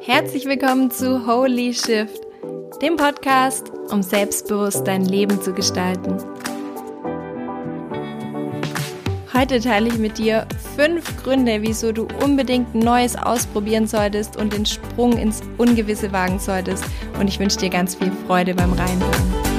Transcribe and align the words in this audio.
Herzlich 0.00 0.46
willkommen 0.46 0.90
zu 0.90 1.26
Holy 1.26 1.74
Shift, 1.74 2.20
dem 2.80 2.96
Podcast, 2.96 3.70
um 3.90 4.02
selbstbewusst 4.02 4.86
dein 4.86 5.04
Leben 5.04 5.40
zu 5.42 5.52
gestalten. 5.52 6.16
Heute 9.34 9.60
teile 9.60 9.88
ich 9.88 9.98
mit 9.98 10.18
dir 10.18 10.46
fünf 10.76 11.22
Gründe, 11.22 11.62
wieso 11.62 11.92
du 11.92 12.08
unbedingt 12.24 12.74
Neues 12.74 13.16
ausprobieren 13.16 13.86
solltest 13.86 14.36
und 14.36 14.52
den 14.52 14.66
Sprung 14.66 15.12
ins 15.18 15.42
Ungewisse 15.58 16.12
wagen 16.12 16.38
solltest. 16.38 16.84
Und 17.18 17.28
ich 17.28 17.38
wünsche 17.38 17.58
dir 17.58 17.70
ganz 17.70 17.94
viel 17.94 18.12
Freude 18.26 18.54
beim 18.54 18.72
Reinhören. 18.72 19.49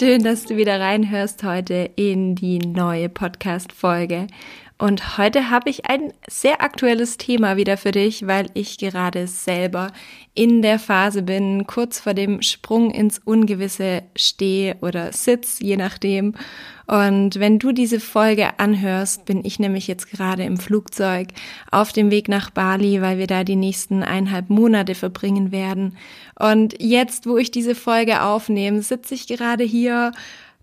Schön, 0.00 0.24
dass 0.24 0.46
du 0.46 0.56
wieder 0.56 0.80
reinhörst 0.80 1.42
heute 1.42 1.90
in 1.96 2.34
die 2.34 2.58
neue 2.58 3.10
Podcast-Folge. 3.10 4.28
Und 4.80 5.18
heute 5.18 5.50
habe 5.50 5.68
ich 5.68 5.90
ein 5.90 6.14
sehr 6.26 6.62
aktuelles 6.62 7.18
Thema 7.18 7.58
wieder 7.58 7.76
für 7.76 7.90
dich, 7.90 8.26
weil 8.26 8.46
ich 8.54 8.78
gerade 8.78 9.26
selber 9.26 9.92
in 10.32 10.62
der 10.62 10.78
Phase 10.78 11.22
bin, 11.22 11.66
kurz 11.66 12.00
vor 12.00 12.14
dem 12.14 12.40
Sprung 12.40 12.90
ins 12.90 13.18
Ungewisse 13.18 14.04
stehe 14.16 14.76
oder 14.80 15.12
sitz, 15.12 15.58
je 15.60 15.76
nachdem. 15.76 16.34
Und 16.86 17.38
wenn 17.38 17.58
du 17.58 17.72
diese 17.72 18.00
Folge 18.00 18.58
anhörst, 18.58 19.26
bin 19.26 19.44
ich 19.44 19.58
nämlich 19.58 19.86
jetzt 19.86 20.10
gerade 20.10 20.44
im 20.44 20.56
Flugzeug 20.56 21.28
auf 21.70 21.92
dem 21.92 22.10
Weg 22.10 22.28
nach 22.28 22.48
Bali, 22.48 23.02
weil 23.02 23.18
wir 23.18 23.26
da 23.26 23.44
die 23.44 23.56
nächsten 23.56 24.02
eineinhalb 24.02 24.48
Monate 24.48 24.94
verbringen 24.94 25.52
werden. 25.52 25.98
Und 26.38 26.74
jetzt, 26.80 27.26
wo 27.26 27.36
ich 27.36 27.50
diese 27.50 27.74
Folge 27.74 28.22
aufnehme, 28.22 28.80
sitze 28.80 29.14
ich 29.14 29.26
gerade 29.26 29.62
hier 29.62 30.12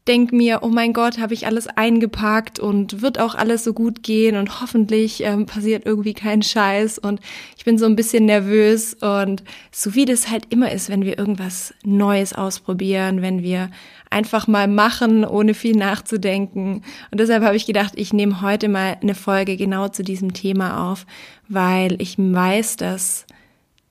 denke 0.08 0.36
mir, 0.36 0.60
oh 0.62 0.70
mein 0.70 0.94
Gott, 0.94 1.20
habe 1.20 1.34
ich 1.34 1.46
alles 1.46 1.68
eingepackt 1.68 2.60
und 2.60 3.02
wird 3.02 3.20
auch 3.20 3.36
alles 3.36 3.64
so 3.64 3.74
gut 3.74 4.04
gehen 4.04 4.36
und 4.38 4.62
hoffentlich 4.62 5.24
ähm, 5.24 5.46
passiert 5.46 5.86
irgendwie 5.86 6.14
kein 6.14 6.42
Scheiß 6.42 6.98
und 6.98 7.20
ich 7.58 7.66
bin 7.66 7.78
so 7.78 7.86
ein 7.86 7.96
bisschen 7.96 8.26
nervös 8.26 8.94
und 8.96 9.44
so 9.72 9.96
wie 9.96 10.06
das 10.06 10.30
halt 10.30 10.46
immer 10.50 10.72
ist, 10.72 10.90
wenn 10.90 11.04
wir 11.04 11.18
irgendwas 11.18 11.74
Neues 11.84 12.34
ausprobieren, 12.34 13.22
wenn 13.22 13.44
wir 13.44 13.70
einfach 14.10 14.48
mal 14.48 14.68
machen, 14.68 15.26
ohne 15.26 15.54
viel 15.54 15.76
nachzudenken. 15.76 16.84
Und 17.12 17.20
deshalb 17.20 17.44
habe 17.44 17.58
ich 17.58 17.66
gedacht, 17.66 17.94
ich 17.96 18.14
nehme 18.14 18.42
heute 18.42 18.70
mal 18.70 18.98
eine 19.02 19.16
Folge 19.16 19.58
genau 19.58 19.90
zu 19.90 20.04
diesem 20.04 20.34
Thema 20.34 20.92
auf, 20.92 21.06
weil 21.50 22.02
ich 22.02 22.16
weiß, 22.18 22.78
dass 22.78 23.26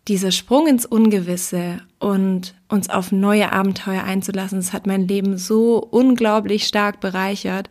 dieser 0.08 0.30
Sprung 0.30 0.66
ins 0.66 0.86
Ungewisse 0.86 1.80
und 1.98 2.54
uns 2.68 2.90
auf 2.90 3.12
neue 3.12 3.52
Abenteuer 3.52 4.04
einzulassen, 4.04 4.58
das 4.58 4.72
hat 4.72 4.86
mein 4.86 5.08
Leben 5.08 5.36
so 5.38 5.78
unglaublich 5.78 6.66
stark 6.66 7.00
bereichert. 7.00 7.68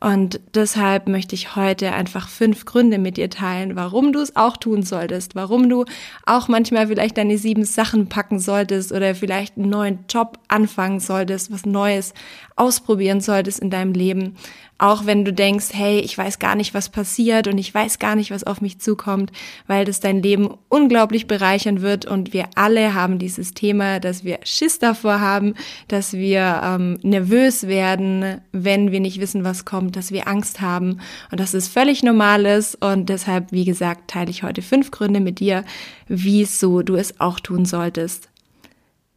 Und 0.00 0.40
deshalb 0.54 1.08
möchte 1.08 1.34
ich 1.34 1.56
heute 1.56 1.92
einfach 1.92 2.28
fünf 2.28 2.66
Gründe 2.66 2.98
mit 2.98 3.16
dir 3.16 3.30
teilen, 3.30 3.74
warum 3.74 4.12
du 4.12 4.20
es 4.20 4.36
auch 4.36 4.58
tun 4.58 4.82
solltest, 4.82 5.34
warum 5.34 5.70
du 5.70 5.86
auch 6.26 6.48
manchmal 6.48 6.88
vielleicht 6.88 7.16
deine 7.16 7.38
sieben 7.38 7.64
Sachen 7.64 8.10
packen 8.10 8.38
solltest 8.38 8.92
oder 8.92 9.14
vielleicht 9.14 9.56
einen 9.56 9.70
neuen 9.70 10.00
Job 10.10 10.38
anfangen 10.48 11.00
solltest, 11.00 11.50
was 11.50 11.64
Neues 11.64 12.12
ausprobieren 12.54 13.22
solltest 13.22 13.60
in 13.60 13.70
deinem 13.70 13.92
Leben. 13.92 14.36
Auch 14.78 15.06
wenn 15.06 15.24
du 15.24 15.32
denkst, 15.32 15.68
hey, 15.72 16.00
ich 16.00 16.18
weiß 16.18 16.40
gar 16.40 16.56
nicht, 16.56 16.74
was 16.74 16.88
passiert 16.88 17.46
und 17.46 17.58
ich 17.58 17.72
weiß 17.72 18.00
gar 18.00 18.16
nicht, 18.16 18.32
was 18.32 18.44
auf 18.44 18.60
mich 18.60 18.80
zukommt, 18.80 19.30
weil 19.68 19.84
das 19.84 20.00
dein 20.00 20.20
Leben 20.20 20.50
unglaublich 20.68 21.28
bereichern 21.28 21.80
wird. 21.80 22.06
Und 22.06 22.32
wir 22.32 22.46
alle 22.56 22.92
haben 22.92 23.20
dieses 23.20 23.54
Thema, 23.54 24.00
dass 24.00 24.24
wir 24.24 24.40
Schiss 24.42 24.80
davor 24.80 25.20
haben, 25.20 25.54
dass 25.86 26.12
wir 26.12 26.60
ähm, 26.64 26.98
nervös 27.02 27.68
werden, 27.68 28.40
wenn 28.50 28.90
wir 28.90 29.00
nicht 29.00 29.20
wissen, 29.20 29.44
was 29.44 29.64
kommt, 29.64 29.94
dass 29.94 30.10
wir 30.10 30.26
Angst 30.26 30.60
haben. 30.60 30.98
Und 31.30 31.38
dass 31.38 31.54
es 31.54 31.68
völlig 31.68 32.02
normal 32.02 32.44
ist 32.44 32.74
und 32.84 33.08
deshalb, 33.08 33.52
wie 33.52 33.64
gesagt, 33.64 34.10
teile 34.10 34.30
ich 34.30 34.42
heute 34.42 34.60
fünf 34.60 34.90
Gründe 34.90 35.20
mit 35.20 35.38
dir, 35.38 35.64
wieso 36.08 36.82
du 36.82 36.96
es 36.96 37.20
auch 37.20 37.38
tun 37.38 37.64
solltest. 37.64 38.28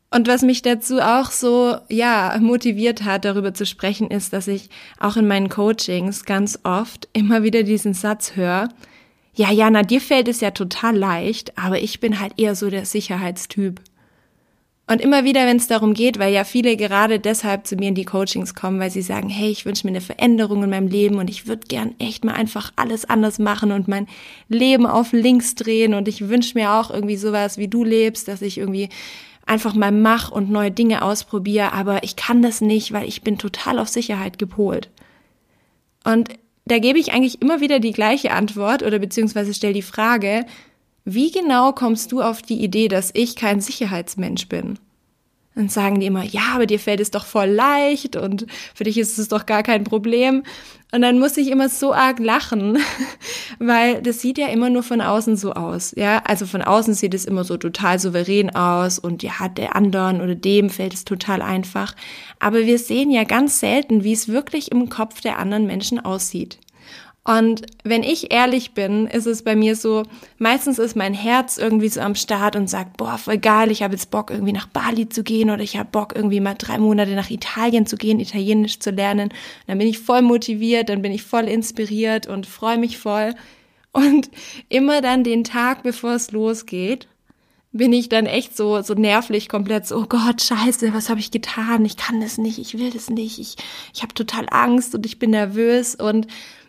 Und 0.10 0.28
was 0.28 0.42
mich 0.42 0.62
dazu 0.62 1.00
auch 1.00 1.32
so, 1.32 1.78
ja, 1.90 2.38
motiviert 2.40 3.04
hat, 3.04 3.26
darüber 3.26 3.54
zu 3.54 3.66
sprechen, 3.66 4.10
ist, 4.10 4.32
dass 4.32 4.48
ich 4.48 4.70
auch 5.00 5.18
in 5.18 5.28
meinen 5.28 5.50
Coachings 5.50 6.24
ganz 6.24 6.60
oft 6.64 7.10
immer 7.12 7.44
wieder 7.44 7.64
diesen 7.64 7.94
Satz 7.94 8.36
höre, 8.36 8.70
ja, 9.36 9.52
Jana, 9.52 9.84
dir 9.84 10.02
fällt 10.02 10.28
es 10.28 10.42
ja 10.42 10.50
total 10.50 10.98
leicht, 10.98 11.58
aber 11.60 11.80
ich 11.80 12.00
bin 12.00 12.20
halt 12.20 12.34
eher 12.38 12.56
so 12.56 12.72
der 12.72 12.86
Sicherheitstyp. 12.86 13.80
Und 14.90 15.02
immer 15.02 15.26
wieder, 15.26 15.46
wenn 15.46 15.58
es 15.58 15.68
darum 15.68 15.94
geht, 15.94 16.18
weil 16.18 16.34
ja 16.34 16.46
viele 16.46 16.78
gerade 16.78 17.20
deshalb 17.20 17.68
zu 17.68 17.76
mir 17.76 17.90
in 17.90 17.96
die 17.96 18.06
Coachings 18.06 18.56
kommen, 18.56 18.80
weil 18.80 18.90
sie 18.90 19.02
sagen, 19.02 19.28
hey, 19.28 19.50
ich 19.50 19.66
wünsche 19.66 19.86
mir 19.86 19.92
eine 19.92 20.02
Veränderung 20.02 20.64
in 20.64 20.70
meinem 20.70 20.88
Leben 20.88 21.18
und 21.18 21.30
ich 21.30 21.46
würde 21.46 21.68
gern 21.68 21.94
echt 22.00 22.24
mal 22.24 22.34
einfach 22.34 22.72
alles 22.78 23.04
anders 23.04 23.38
machen 23.38 23.74
und 23.74 23.90
mein 23.90 24.08
Leben 24.48 24.88
auf 24.88 25.12
links 25.12 25.56
drehen 25.56 25.94
und 25.94 26.08
ich 26.08 26.30
wünsche 26.30 26.58
mir 26.58 26.72
auch 26.72 26.90
irgendwie 26.90 27.18
sowas, 27.18 27.58
wie 27.58 27.68
du 27.68 27.84
lebst, 27.84 28.30
dass 28.30 28.42
ich 28.42 28.58
irgendwie 28.58 28.88
einfach 29.48 29.74
mal 29.74 29.92
mach 29.92 30.30
und 30.30 30.50
neue 30.50 30.72
Dinge 30.72 31.02
ausprobiere, 31.02 31.74
aber 31.74 32.04
ich 32.04 32.16
kann 32.16 32.42
das 32.42 32.62
nicht, 32.62 32.92
weil 32.92 33.08
ich 33.08 33.22
bin 33.22 33.38
total 33.38 33.80
auf 33.80 33.88
Sicherheit 33.88 34.38
gepolt. 34.38 34.90
Und 36.04 36.30
da 36.66 36.80
gebe 36.80 37.00
ich 37.00 37.14
eigentlich 37.14 37.42
immer 37.42 37.62
wieder 37.62 37.80
die 37.80 37.94
gleiche 37.94 38.32
Antwort 38.32 38.84
oder 38.84 39.00
beziehungsweise 39.00 39.54
stelle 39.54 39.74
die 39.74 39.82
Frage, 39.82 40.46
wie 41.06 41.32
genau 41.32 41.72
kommst 41.72 42.12
du 42.12 42.22
auf 42.22 42.42
die 42.42 42.62
Idee, 42.62 42.90
dass 42.90 43.12
ich 43.14 43.38
kein 43.38 43.62
Sicherheitsmensch 43.62 44.50
bin? 44.50 44.78
Dann 45.58 45.70
sagen 45.70 46.00
die 46.00 46.06
immer, 46.06 46.24
ja, 46.24 46.52
aber 46.54 46.68
dir 46.68 46.80
fällt 46.80 47.00
es 47.00 47.10
doch 47.10 47.26
voll 47.26 47.48
leicht 47.48 48.16
und 48.16 48.46
für 48.76 48.84
dich 48.84 49.00
ist 49.00 49.18
es 49.18 49.28
doch 49.28 49.48
gar 49.48 49.64
kein 49.64 49.84
Problem. 49.84 50.44
Und 50.92 51.02
dann 51.02 51.18
muss 51.18 51.36
ich 51.36 51.50
immer 51.50 51.68
so 51.68 51.94
arg 51.94 52.20
lachen, 52.20 52.78
weil 53.60 54.00
das 54.04 54.22
sieht 54.22 54.38
ja 54.38 54.50
immer 54.50 54.70
nur 54.70 54.84
von 54.84 55.02
außen 55.02 55.36
so 55.36 55.54
aus. 55.54 55.96
Ja, 55.98 56.22
also 56.26 56.46
von 56.46 56.62
außen 56.62 56.94
sieht 56.94 57.16
es 57.16 57.26
immer 57.26 57.44
so 57.44 57.58
total 57.58 57.98
souverän 57.98 58.56
aus 58.56 59.00
und 59.00 59.24
ja, 59.24 59.48
der 59.50 59.76
anderen 59.76 60.22
oder 60.22 60.36
dem 60.36 60.70
fällt 60.70 60.94
es 60.94 61.06
total 61.06 61.42
einfach. 61.42 61.96
Aber 62.38 62.68
wir 62.68 62.78
sehen 62.78 63.10
ja 63.10 63.24
ganz 63.24 63.60
selten, 63.60 64.04
wie 64.04 64.14
es 64.14 64.28
wirklich 64.28 64.72
im 64.72 64.90
Kopf 64.90 65.22
der 65.22 65.40
anderen 65.40 65.66
Menschen 65.66 66.00
aussieht. 66.00 66.60
Und 67.28 67.64
wenn 67.84 68.04
ich 68.04 68.32
ehrlich 68.32 68.72
bin, 68.72 69.06
ist 69.06 69.26
es 69.26 69.44
bei 69.44 69.58
mir 69.58 69.76
so, 69.76 70.04
meistens 70.38 70.80
ist 70.80 70.96
mein 70.96 71.14
Herz 71.14 71.58
irgendwie 71.58 71.90
so 71.90 72.00
am 72.00 72.16
Start 72.16 72.56
und 72.56 72.70
sagt, 72.70 72.96
boah, 72.96 73.18
voll 73.18 73.38
geil, 73.38 73.70
ich 73.70 73.84
habe 73.84 73.96
jetzt 73.96 74.12
Bock 74.12 74.32
irgendwie 74.32 74.54
nach 74.54 74.68
Bali 74.68 75.10
zu 75.10 75.24
gehen 75.24 75.50
oder 75.50 75.62
ich 75.62 75.76
habe 75.76 75.90
Bock 75.92 76.14
irgendwie 76.16 76.40
mal 76.40 76.56
drei 76.58 76.78
Monate 76.78 77.12
nach 77.16 77.30
Italien 77.30 77.86
zu 77.86 77.98
gehen, 77.98 78.22
Italienisch 78.22 78.80
zu 78.80 78.92
lernen. 78.92 79.28
Und 79.28 79.34
dann 79.68 79.78
bin 79.78 79.90
ich 79.90 80.00
voll 80.00 80.22
motiviert, 80.22 80.88
dann 80.88 81.02
bin 81.02 81.12
ich 81.12 81.24
voll 81.24 81.50
inspiriert 81.50 82.28
und 82.28 82.46
freue 82.46 82.78
mich 82.78 82.98
voll. 82.98 83.36
Und 83.92 84.30
immer 84.70 85.02
dann 85.02 85.26
den 85.26 85.44
Tag, 85.44 85.84
bevor 85.84 86.14
es 86.14 86.32
losgeht, 86.32 87.10
bin 87.74 87.92
ich 87.92 88.08
dann 88.08 88.26
echt 88.26 88.56
so 88.56 88.82
so 88.82 88.94
nervlich 88.94 89.50
komplett 89.50 89.86
so 89.86 89.98
oh 89.98 90.06
Gott 90.08 90.42
Scheiße 90.42 90.94
was 90.94 91.10
habe 91.10 91.20
ich 91.20 91.32
getan 91.32 91.84
ich 91.84 91.98
kann 91.98 92.22
das 92.22 92.38
nicht 92.38 92.58
ich 92.58 92.78
will 92.80 92.90
das 92.90 93.10
nicht 93.10 93.38
ich 93.40 93.58
ich 93.94 94.02
habe 94.02 94.14
total 94.14 94.48
Angst 94.50 94.96
und 94.96 95.06
ich 95.06 95.20
bin 95.20 95.32
nervös 95.32 95.94
und 95.94 96.28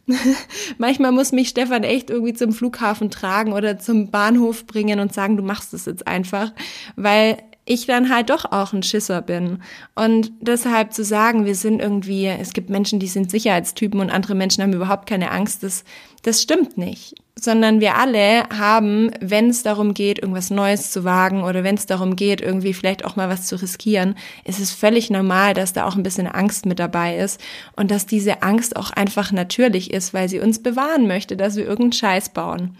Manchmal 0.78 1.12
muss 1.12 1.32
mich 1.32 1.48
Stefan 1.48 1.82
echt 1.82 2.10
irgendwie 2.10 2.34
zum 2.34 2.52
Flughafen 2.52 3.10
tragen 3.10 3.52
oder 3.52 3.78
zum 3.78 4.10
Bahnhof 4.10 4.66
bringen 4.66 5.00
und 5.00 5.12
sagen, 5.12 5.36
du 5.36 5.42
machst 5.42 5.74
es 5.74 5.86
jetzt 5.86 6.06
einfach, 6.06 6.52
weil 6.96 7.38
ich 7.64 7.86
dann 7.86 8.08
halt 8.08 8.30
doch 8.30 8.46
auch 8.46 8.72
ein 8.72 8.82
Schisser 8.82 9.20
bin. 9.20 9.62
Und 9.94 10.32
deshalb 10.40 10.94
zu 10.94 11.04
sagen, 11.04 11.44
wir 11.44 11.54
sind 11.54 11.82
irgendwie, 11.82 12.26
es 12.26 12.54
gibt 12.54 12.70
Menschen, 12.70 12.98
die 12.98 13.06
sind 13.06 13.30
Sicherheitstypen 13.30 14.00
und 14.00 14.10
andere 14.10 14.34
Menschen 14.34 14.62
haben 14.62 14.72
überhaupt 14.72 15.06
keine 15.06 15.30
Angst, 15.30 15.62
das, 15.62 15.84
das 16.22 16.40
stimmt 16.40 16.78
nicht 16.78 17.14
sondern 17.40 17.80
wir 17.80 17.96
alle 17.96 18.44
haben, 18.56 19.10
wenn 19.20 19.50
es 19.50 19.62
darum 19.62 19.94
geht, 19.94 20.18
irgendwas 20.18 20.50
Neues 20.50 20.90
zu 20.90 21.04
wagen 21.04 21.42
oder 21.42 21.64
wenn 21.64 21.76
es 21.76 21.86
darum 21.86 22.16
geht, 22.16 22.40
irgendwie 22.40 22.74
vielleicht 22.74 23.04
auch 23.04 23.16
mal 23.16 23.28
was 23.28 23.46
zu 23.46 23.56
riskieren, 23.56 24.16
ist 24.44 24.60
es 24.60 24.72
völlig 24.72 25.10
normal, 25.10 25.54
dass 25.54 25.72
da 25.72 25.86
auch 25.86 25.96
ein 25.96 26.02
bisschen 26.02 26.26
Angst 26.26 26.66
mit 26.66 26.78
dabei 26.78 27.16
ist 27.18 27.40
und 27.76 27.90
dass 27.90 28.06
diese 28.06 28.42
Angst 28.42 28.76
auch 28.76 28.90
einfach 28.90 29.32
natürlich 29.32 29.92
ist, 29.92 30.14
weil 30.14 30.28
sie 30.28 30.40
uns 30.40 30.62
bewahren 30.62 31.06
möchte, 31.06 31.36
dass 31.36 31.56
wir 31.56 31.64
irgendeinen 31.64 31.92
Scheiß 31.92 32.30
bauen. 32.30 32.76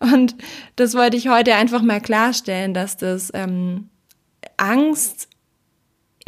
Und 0.00 0.36
das 0.76 0.94
wollte 0.94 1.16
ich 1.16 1.28
heute 1.28 1.54
einfach 1.54 1.82
mal 1.82 2.00
klarstellen, 2.00 2.72
dass 2.72 2.96
das 2.96 3.30
ähm, 3.34 3.88
Angst 4.56 5.27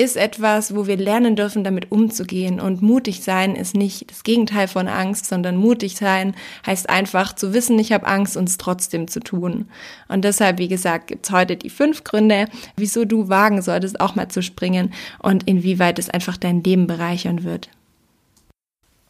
ist 0.01 0.17
etwas, 0.17 0.75
wo 0.75 0.87
wir 0.87 0.97
lernen 0.97 1.37
dürfen, 1.37 1.63
damit 1.63 1.93
umzugehen. 1.93 2.59
Und 2.59 2.81
mutig 2.81 3.23
sein 3.23 3.55
ist 3.55 3.77
nicht 3.77 4.11
das 4.11 4.23
Gegenteil 4.23 4.67
von 4.67 4.89
Angst, 4.89 5.27
sondern 5.27 5.57
mutig 5.57 5.97
sein 5.97 6.35
heißt 6.65 6.89
einfach 6.89 7.35
zu 7.35 7.53
wissen, 7.53 7.79
ich 7.79 7.93
habe 7.93 8.07
Angst 8.07 8.35
und 8.35 8.49
es 8.49 8.57
trotzdem 8.57 9.09
zu 9.09 9.21
tun. 9.21 9.69
Und 10.09 10.25
deshalb, 10.25 10.57
wie 10.57 10.69
gesagt, 10.69 11.09
gibt's 11.09 11.31
heute 11.31 11.57
die 11.57 11.69
fünf 11.69 12.03
Gründe, 12.03 12.47
wieso 12.77 13.05
du 13.05 13.29
wagen 13.29 13.61
solltest, 13.61 14.01
auch 14.01 14.15
mal 14.15 14.29
zu 14.29 14.43
springen 14.43 14.95
und 15.19 15.47
inwieweit 15.47 15.99
es 15.99 16.09
einfach 16.09 16.39
dein 16.39 16.65
Leben 16.65 16.87
bereichern 16.87 17.45
wird. 17.45 17.69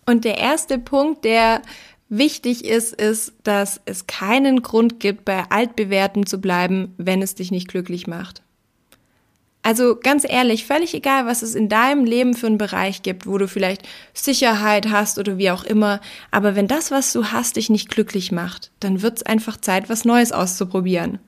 Und 0.06 0.24
der 0.24 0.38
erste 0.38 0.80
Punkt, 0.80 1.24
der 1.24 1.62
wichtig 2.08 2.64
ist, 2.64 2.92
ist, 2.92 3.32
dass 3.44 3.80
es 3.84 4.08
keinen 4.08 4.62
Grund 4.62 4.98
gibt, 4.98 5.24
bei 5.24 5.44
altbewährtem 5.50 6.26
zu 6.26 6.40
bleiben, 6.40 6.94
wenn 6.98 7.22
es 7.22 7.36
dich 7.36 7.52
nicht 7.52 7.68
glücklich 7.68 8.08
macht. 8.08 8.42
Also 9.62 9.96
ganz 9.96 10.24
ehrlich, 10.26 10.64
völlig 10.64 10.94
egal, 10.94 11.26
was 11.26 11.42
es 11.42 11.54
in 11.54 11.68
deinem 11.68 12.04
Leben 12.06 12.34
für 12.34 12.46
einen 12.46 12.56
Bereich 12.56 13.02
gibt, 13.02 13.26
wo 13.26 13.36
du 13.36 13.46
vielleicht 13.46 13.86
Sicherheit 14.14 14.90
hast 14.90 15.18
oder 15.18 15.36
wie 15.36 15.50
auch 15.50 15.64
immer, 15.64 16.00
aber 16.30 16.56
wenn 16.56 16.66
das, 16.66 16.90
was 16.90 17.12
du 17.12 17.26
hast, 17.26 17.56
dich 17.56 17.68
nicht 17.68 17.90
glücklich 17.90 18.32
macht, 18.32 18.70
dann 18.80 19.02
wird 19.02 19.18
es 19.18 19.22
einfach 19.22 19.58
Zeit, 19.58 19.90
was 19.90 20.06
Neues 20.06 20.32
auszuprobieren. 20.32 21.18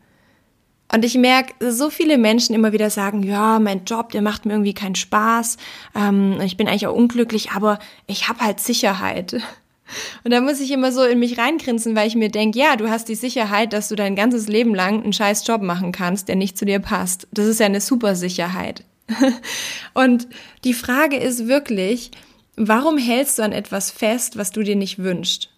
Und 0.95 1.05
ich 1.05 1.15
merke, 1.15 1.73
so 1.73 1.89
viele 1.89 2.19
Menschen 2.19 2.55
immer 2.55 2.73
wieder 2.73 2.91
sagen, 2.91 3.23
ja, 3.23 3.59
mein 3.59 3.85
Job, 3.85 4.13
der 4.13 4.21
macht 4.21 4.45
mir 4.45 4.53
irgendwie 4.53 4.75
keinen 4.75 4.95
Spaß, 4.95 5.57
ähm, 5.95 6.39
ich 6.43 6.57
bin 6.57 6.69
eigentlich 6.69 6.87
auch 6.87 6.95
unglücklich, 6.95 7.51
aber 7.53 7.79
ich 8.07 8.29
habe 8.29 8.41
halt 8.41 8.61
Sicherheit. 8.61 9.43
Und 10.25 10.31
da 10.33 10.41
muss 10.41 10.61
ich 10.61 10.71
immer 10.71 10.93
so 10.93 11.03
in 11.03 11.19
mich 11.19 11.39
reingrinsen, 11.39 11.95
weil 11.95 12.09
ich 12.09 12.15
mir 12.15 12.31
denke, 12.31 12.59
ja, 12.59 12.77
du 12.77 12.89
hast 12.89 13.09
die 13.09 13.15
Sicherheit, 13.15 13.73
dass 13.73 13.89
du 13.89 13.95
dein 13.95 14.17
ganzes 14.17 14.49
Leben 14.49 14.75
lang 14.75 15.03
einen 15.03 15.13
scheiß 15.13 15.47
Job 15.47 15.63
machen 15.63 15.93
kannst, 15.93 16.29
der 16.29 16.37
nicht 16.37 16.59
zu 16.59 16.65
dir 16.65 16.81
passt. 16.81 17.29
Das 17.33 17.47
ist 17.47 17.61
ja 17.61 17.67
eine 17.67 17.81
super 17.81 18.15
Sicherheit. 18.15 18.85
Und 19.95 20.29
die 20.65 20.75
Frage 20.75 21.17
ist 21.17 21.49
wirklich, 21.49 22.11
warum 22.57 22.99
hältst 22.99 23.39
du 23.39 23.43
an 23.43 23.53
etwas 23.53 23.91
fest, 23.91 24.37
was 24.37 24.51
du 24.51 24.63
dir 24.63 24.77
nicht 24.77 24.99
wünschst? 24.99 25.52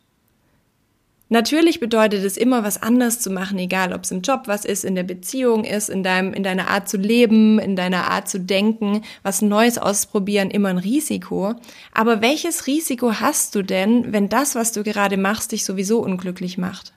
Natürlich 1.30 1.80
bedeutet 1.80 2.22
es 2.22 2.36
immer, 2.36 2.64
was 2.64 2.82
anders 2.82 3.18
zu 3.18 3.30
machen, 3.30 3.58
egal 3.58 3.94
ob 3.94 4.04
es 4.04 4.10
im 4.10 4.20
Job 4.20 4.42
was 4.44 4.64
ist, 4.64 4.84
in 4.84 4.94
der 4.94 5.04
Beziehung 5.04 5.64
ist, 5.64 5.88
in 5.88 6.02
deinem, 6.02 6.34
in 6.34 6.42
deiner 6.42 6.68
Art 6.68 6.88
zu 6.88 6.98
leben, 6.98 7.58
in 7.58 7.76
deiner 7.76 8.10
Art 8.10 8.28
zu 8.28 8.38
denken, 8.38 9.02
was 9.22 9.40
Neues 9.40 9.78
ausprobieren, 9.78 10.50
immer 10.50 10.68
ein 10.68 10.78
Risiko. 10.78 11.54
Aber 11.92 12.20
welches 12.20 12.66
Risiko 12.66 13.14
hast 13.20 13.54
du 13.54 13.62
denn, 13.62 14.12
wenn 14.12 14.28
das, 14.28 14.54
was 14.54 14.72
du 14.72 14.82
gerade 14.82 15.16
machst, 15.16 15.52
dich 15.52 15.64
sowieso 15.64 16.00
unglücklich 16.00 16.58
macht? 16.58 16.92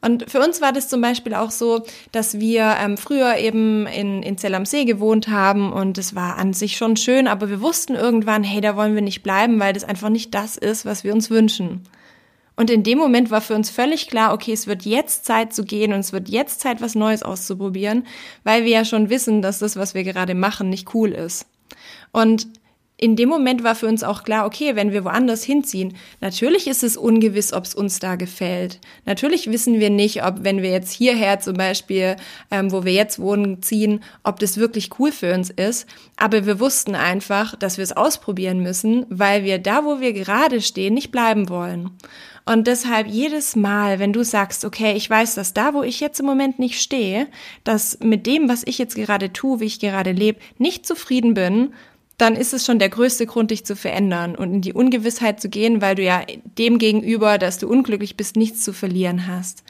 Und 0.00 0.30
für 0.30 0.40
uns 0.40 0.60
war 0.60 0.72
das 0.72 0.88
zum 0.88 1.00
Beispiel 1.00 1.34
auch 1.34 1.50
so, 1.50 1.84
dass 2.12 2.38
wir 2.38 2.76
ähm, 2.80 2.96
früher 2.96 3.36
eben 3.36 3.86
in, 3.86 4.22
in 4.22 4.38
Zell 4.38 4.54
am 4.54 4.66
See 4.66 4.84
gewohnt 4.84 5.28
haben 5.28 5.72
und 5.72 5.98
es 5.98 6.14
war 6.14 6.36
an 6.36 6.52
sich 6.52 6.76
schon 6.76 6.96
schön, 6.96 7.26
aber 7.26 7.48
wir 7.48 7.60
wussten 7.60 7.94
irgendwann, 7.94 8.44
hey, 8.44 8.60
da 8.60 8.76
wollen 8.76 8.94
wir 8.94 9.02
nicht 9.02 9.22
bleiben, 9.22 9.58
weil 9.58 9.72
das 9.72 9.84
einfach 9.84 10.08
nicht 10.08 10.34
das 10.34 10.56
ist, 10.56 10.86
was 10.86 11.02
wir 11.02 11.12
uns 11.12 11.30
wünschen. 11.30 11.82
Und 12.56 12.70
in 12.70 12.82
dem 12.82 12.98
Moment 12.98 13.30
war 13.30 13.42
für 13.42 13.54
uns 13.54 13.70
völlig 13.70 14.08
klar, 14.08 14.32
okay, 14.32 14.52
es 14.52 14.66
wird 14.66 14.84
jetzt 14.84 15.26
Zeit 15.26 15.52
zu 15.52 15.64
gehen 15.64 15.92
und 15.92 16.00
es 16.00 16.12
wird 16.12 16.28
jetzt 16.28 16.60
Zeit, 16.60 16.80
was 16.80 16.94
Neues 16.94 17.22
auszuprobieren, 17.22 18.06
weil 18.44 18.64
wir 18.64 18.70
ja 18.70 18.84
schon 18.84 19.10
wissen, 19.10 19.42
dass 19.42 19.58
das, 19.58 19.76
was 19.76 19.94
wir 19.94 20.04
gerade 20.04 20.34
machen, 20.34 20.70
nicht 20.70 20.94
cool 20.94 21.12
ist. 21.12 21.46
Und 22.12 22.48
in 22.98 23.14
dem 23.14 23.28
Moment 23.28 23.62
war 23.62 23.74
für 23.74 23.88
uns 23.88 24.02
auch 24.02 24.22
klar, 24.22 24.46
okay, 24.46 24.74
wenn 24.74 24.90
wir 24.90 25.04
woanders 25.04 25.44
hinziehen, 25.44 25.94
natürlich 26.22 26.66
ist 26.66 26.82
es 26.82 26.96
ungewiss, 26.96 27.52
ob 27.52 27.64
es 27.64 27.74
uns 27.74 27.98
da 27.98 28.16
gefällt. 28.16 28.80
Natürlich 29.04 29.50
wissen 29.50 29.80
wir 29.80 29.90
nicht, 29.90 30.24
ob 30.24 30.44
wenn 30.44 30.62
wir 30.62 30.70
jetzt 30.70 30.92
hierher 30.92 31.38
zum 31.40 31.54
Beispiel, 31.54 32.16
ähm, 32.50 32.72
wo 32.72 32.84
wir 32.84 32.94
jetzt 32.94 33.18
wohnen, 33.18 33.60
ziehen, 33.60 34.02
ob 34.22 34.38
das 34.40 34.56
wirklich 34.56 34.98
cool 34.98 35.12
für 35.12 35.34
uns 35.34 35.50
ist. 35.50 35.86
Aber 36.16 36.46
wir 36.46 36.58
wussten 36.58 36.94
einfach, 36.94 37.54
dass 37.54 37.76
wir 37.76 37.84
es 37.84 37.94
ausprobieren 37.94 38.60
müssen, 38.60 39.04
weil 39.10 39.44
wir 39.44 39.58
da, 39.58 39.84
wo 39.84 40.00
wir 40.00 40.14
gerade 40.14 40.62
stehen, 40.62 40.94
nicht 40.94 41.12
bleiben 41.12 41.50
wollen. 41.50 41.90
Und 42.48 42.68
deshalb 42.68 43.08
jedes 43.08 43.56
Mal, 43.56 43.98
wenn 43.98 44.12
du 44.12 44.22
sagst, 44.22 44.64
okay, 44.64 44.94
ich 44.96 45.10
weiß, 45.10 45.34
dass 45.34 45.52
da, 45.52 45.74
wo 45.74 45.82
ich 45.82 45.98
jetzt 45.98 46.20
im 46.20 46.26
Moment 46.26 46.60
nicht 46.60 46.80
stehe, 46.80 47.26
dass 47.64 47.98
mit 47.98 48.24
dem, 48.24 48.48
was 48.48 48.62
ich 48.64 48.78
jetzt 48.78 48.94
gerade 48.94 49.32
tue, 49.32 49.58
wie 49.58 49.64
ich 49.64 49.80
gerade 49.80 50.12
lebe, 50.12 50.38
nicht 50.56 50.86
zufrieden 50.86 51.34
bin, 51.34 51.74
dann 52.18 52.36
ist 52.36 52.54
es 52.54 52.64
schon 52.64 52.78
der 52.78 52.88
größte 52.88 53.26
Grund, 53.26 53.50
dich 53.50 53.66
zu 53.66 53.74
verändern 53.74 54.36
und 54.36 54.54
in 54.54 54.60
die 54.60 54.72
Ungewissheit 54.72 55.40
zu 55.40 55.48
gehen, 55.48 55.82
weil 55.82 55.96
du 55.96 56.02
ja 56.02 56.22
dem 56.56 56.78
gegenüber, 56.78 57.36
dass 57.36 57.58
du 57.58 57.68
unglücklich 57.68 58.16
bist, 58.16 58.36
nichts 58.36 58.62
zu 58.62 58.72
verlieren 58.72 59.26
hast. 59.26 59.64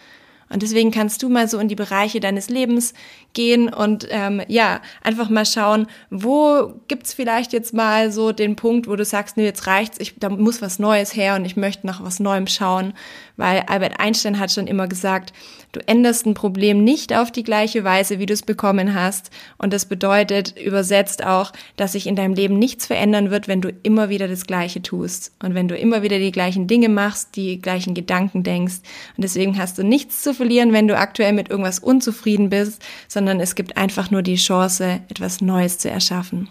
Und 0.48 0.62
deswegen 0.62 0.92
kannst 0.92 1.22
du 1.22 1.28
mal 1.28 1.48
so 1.48 1.58
in 1.58 1.68
die 1.68 1.74
Bereiche 1.74 2.20
deines 2.20 2.48
Lebens 2.48 2.94
gehen 3.32 3.72
und 3.72 4.06
ähm, 4.10 4.40
ja, 4.46 4.80
einfach 5.02 5.28
mal 5.28 5.44
schauen, 5.44 5.86
wo 6.10 6.80
gibt's 6.86 7.12
vielleicht 7.12 7.52
jetzt 7.52 7.74
mal 7.74 8.12
so 8.12 8.32
den 8.32 8.54
Punkt, 8.54 8.88
wo 8.88 8.94
du 8.94 9.04
sagst, 9.04 9.36
nee, 9.36 9.44
jetzt 9.44 9.66
reicht's, 9.66 9.98
ich, 9.98 10.18
da 10.18 10.28
muss 10.28 10.62
was 10.62 10.78
Neues 10.78 11.16
her 11.16 11.34
und 11.34 11.44
ich 11.44 11.56
möchte 11.56 11.86
nach 11.86 12.02
was 12.02 12.20
Neuem 12.20 12.46
schauen. 12.46 12.94
Weil 13.36 13.64
Albert 13.66 13.98
Einstein 13.98 14.38
hat 14.38 14.52
schon 14.52 14.66
immer 14.66 14.86
gesagt, 14.86 15.32
du 15.76 15.86
änderst 15.86 16.26
ein 16.26 16.34
Problem 16.34 16.82
nicht 16.82 17.14
auf 17.14 17.30
die 17.30 17.42
gleiche 17.42 17.84
Weise, 17.84 18.18
wie 18.18 18.26
du 18.26 18.32
es 18.32 18.42
bekommen 18.42 18.94
hast. 18.94 19.30
Und 19.58 19.72
das 19.72 19.84
bedeutet 19.84 20.58
übersetzt 20.58 21.24
auch, 21.24 21.52
dass 21.76 21.92
sich 21.92 22.06
in 22.06 22.16
deinem 22.16 22.34
Leben 22.34 22.58
nichts 22.58 22.86
verändern 22.86 23.30
wird, 23.30 23.46
wenn 23.46 23.60
du 23.60 23.72
immer 23.82 24.08
wieder 24.08 24.26
das 24.26 24.46
Gleiche 24.46 24.80
tust. 24.80 25.32
Und 25.42 25.54
wenn 25.54 25.68
du 25.68 25.76
immer 25.76 26.02
wieder 26.02 26.18
die 26.18 26.32
gleichen 26.32 26.66
Dinge 26.66 26.88
machst, 26.88 27.36
die 27.36 27.60
gleichen 27.60 27.94
Gedanken 27.94 28.42
denkst. 28.42 28.76
Und 29.16 29.22
deswegen 29.22 29.58
hast 29.58 29.76
du 29.76 29.84
nichts 29.84 30.22
zu 30.22 30.32
verlieren, 30.32 30.72
wenn 30.72 30.88
du 30.88 30.96
aktuell 30.96 31.34
mit 31.34 31.50
irgendwas 31.50 31.78
unzufrieden 31.78 32.48
bist, 32.48 32.82
sondern 33.06 33.38
es 33.40 33.54
gibt 33.54 33.76
einfach 33.76 34.10
nur 34.10 34.22
die 34.22 34.36
Chance, 34.36 35.00
etwas 35.10 35.42
Neues 35.42 35.78
zu 35.78 35.90
erschaffen. 35.90 36.48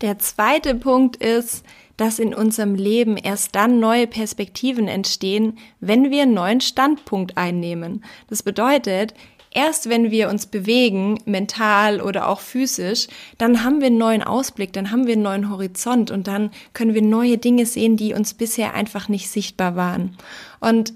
Der 0.00 0.18
zweite 0.18 0.74
Punkt 0.74 1.16
ist, 1.16 1.62
dass 2.00 2.18
in 2.18 2.32
unserem 2.32 2.74
Leben 2.74 3.18
erst 3.18 3.54
dann 3.54 3.78
neue 3.78 4.06
Perspektiven 4.06 4.88
entstehen, 4.88 5.58
wenn 5.80 6.10
wir 6.10 6.22
einen 6.22 6.32
neuen 6.32 6.62
Standpunkt 6.62 7.36
einnehmen. 7.36 8.02
Das 8.30 8.42
bedeutet, 8.42 9.12
erst 9.50 9.90
wenn 9.90 10.10
wir 10.10 10.30
uns 10.30 10.46
bewegen, 10.46 11.18
mental 11.26 12.00
oder 12.00 12.26
auch 12.26 12.40
physisch, 12.40 13.08
dann 13.36 13.64
haben 13.64 13.80
wir 13.80 13.88
einen 13.88 13.98
neuen 13.98 14.22
Ausblick, 14.22 14.72
dann 14.72 14.90
haben 14.90 15.06
wir 15.06 15.12
einen 15.12 15.22
neuen 15.22 15.50
Horizont 15.50 16.10
und 16.10 16.26
dann 16.26 16.50
können 16.72 16.94
wir 16.94 17.02
neue 17.02 17.36
Dinge 17.36 17.66
sehen, 17.66 17.98
die 17.98 18.14
uns 18.14 18.32
bisher 18.32 18.72
einfach 18.72 19.10
nicht 19.10 19.28
sichtbar 19.28 19.76
waren. 19.76 20.16
Und 20.58 20.94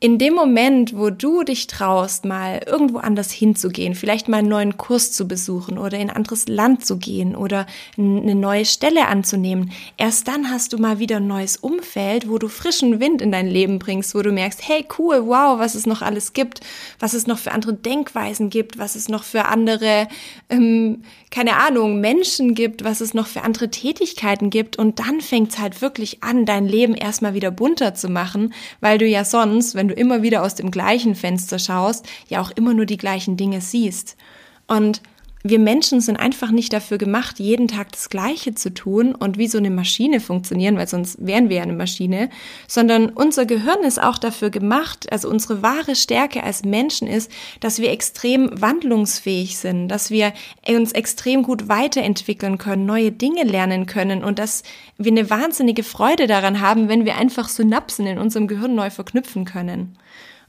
in 0.00 0.18
dem 0.18 0.34
Moment, 0.34 0.96
wo 0.96 1.10
du 1.10 1.42
dich 1.42 1.66
traust, 1.66 2.24
mal 2.24 2.60
irgendwo 2.64 2.98
anders 2.98 3.32
hinzugehen, 3.32 3.96
vielleicht 3.96 4.28
mal 4.28 4.38
einen 4.38 4.48
neuen 4.48 4.76
Kurs 4.76 5.10
zu 5.10 5.26
besuchen 5.26 5.76
oder 5.76 5.98
in 5.98 6.08
ein 6.08 6.16
anderes 6.16 6.46
Land 6.46 6.86
zu 6.86 6.98
gehen 6.98 7.34
oder 7.34 7.66
eine 7.96 8.36
neue 8.36 8.64
Stelle 8.64 9.08
anzunehmen, 9.08 9.72
erst 9.96 10.28
dann 10.28 10.50
hast 10.50 10.72
du 10.72 10.78
mal 10.78 11.00
wieder 11.00 11.16
ein 11.16 11.26
neues 11.26 11.56
Umfeld, 11.56 12.28
wo 12.28 12.38
du 12.38 12.46
frischen 12.46 13.00
Wind 13.00 13.20
in 13.20 13.32
dein 13.32 13.48
Leben 13.48 13.80
bringst, 13.80 14.14
wo 14.14 14.22
du 14.22 14.30
merkst, 14.30 14.68
hey 14.68 14.86
cool, 14.98 15.26
wow, 15.26 15.58
was 15.58 15.74
es 15.74 15.84
noch 15.84 16.00
alles 16.00 16.32
gibt, 16.32 16.60
was 17.00 17.12
es 17.12 17.26
noch 17.26 17.38
für 17.38 17.50
andere 17.50 17.74
Denkweisen 17.74 18.50
gibt, 18.50 18.78
was 18.78 18.94
es 18.94 19.08
noch 19.08 19.24
für 19.24 19.46
andere, 19.46 20.06
ähm, 20.48 21.02
keine 21.32 21.56
Ahnung, 21.56 22.00
Menschen 22.00 22.54
gibt, 22.54 22.84
was 22.84 23.00
es 23.00 23.14
noch 23.14 23.26
für 23.26 23.42
andere 23.42 23.68
Tätigkeiten 23.68 24.50
gibt. 24.50 24.76
Und 24.78 25.00
dann 25.00 25.20
fängt 25.20 25.50
es 25.50 25.58
halt 25.58 25.82
wirklich 25.82 26.22
an, 26.22 26.46
dein 26.46 26.66
Leben 26.66 26.94
erstmal 26.94 27.34
wieder 27.34 27.50
bunter 27.50 27.94
zu 27.94 28.08
machen, 28.08 28.54
weil 28.80 28.98
du 28.98 29.06
ja 29.06 29.24
sonst, 29.24 29.74
wenn 29.74 29.87
wenn 29.88 29.94
du 29.94 30.00
immer 30.00 30.22
wieder 30.22 30.42
aus 30.42 30.54
dem 30.54 30.70
gleichen 30.70 31.14
Fenster 31.14 31.58
schaust, 31.58 32.06
ja 32.28 32.42
auch 32.42 32.50
immer 32.50 32.74
nur 32.74 32.84
die 32.84 32.98
gleichen 32.98 33.38
Dinge 33.38 33.62
siehst. 33.62 34.16
Und 34.66 35.00
wir 35.44 35.58
Menschen 35.58 36.00
sind 36.00 36.16
einfach 36.16 36.50
nicht 36.50 36.72
dafür 36.72 36.98
gemacht, 36.98 37.38
jeden 37.38 37.68
Tag 37.68 37.92
das 37.92 38.08
Gleiche 38.08 38.54
zu 38.54 38.74
tun 38.74 39.14
und 39.14 39.38
wie 39.38 39.46
so 39.46 39.58
eine 39.58 39.70
Maschine 39.70 40.20
funktionieren, 40.20 40.76
weil 40.76 40.88
sonst 40.88 41.24
wären 41.24 41.48
wir 41.48 41.58
ja 41.58 41.62
eine 41.62 41.74
Maschine, 41.74 42.28
sondern 42.66 43.10
unser 43.10 43.46
Gehirn 43.46 43.84
ist 43.84 44.02
auch 44.02 44.18
dafür 44.18 44.50
gemacht, 44.50 45.10
also 45.12 45.28
unsere 45.28 45.62
wahre 45.62 45.94
Stärke 45.94 46.42
als 46.42 46.64
Menschen 46.64 47.06
ist, 47.06 47.30
dass 47.60 47.78
wir 47.78 47.90
extrem 47.90 48.50
wandlungsfähig 48.60 49.58
sind, 49.58 49.88
dass 49.88 50.10
wir 50.10 50.32
uns 50.68 50.92
extrem 50.92 51.44
gut 51.44 51.68
weiterentwickeln 51.68 52.58
können, 52.58 52.84
neue 52.84 53.12
Dinge 53.12 53.44
lernen 53.44 53.86
können 53.86 54.24
und 54.24 54.38
dass 54.38 54.64
wir 54.96 55.12
eine 55.12 55.30
wahnsinnige 55.30 55.84
Freude 55.84 56.26
daran 56.26 56.60
haben, 56.60 56.88
wenn 56.88 57.04
wir 57.04 57.16
einfach 57.16 57.48
Synapsen 57.48 58.06
in 58.06 58.18
unserem 58.18 58.48
Gehirn 58.48 58.74
neu 58.74 58.90
verknüpfen 58.90 59.44
können. 59.44 59.96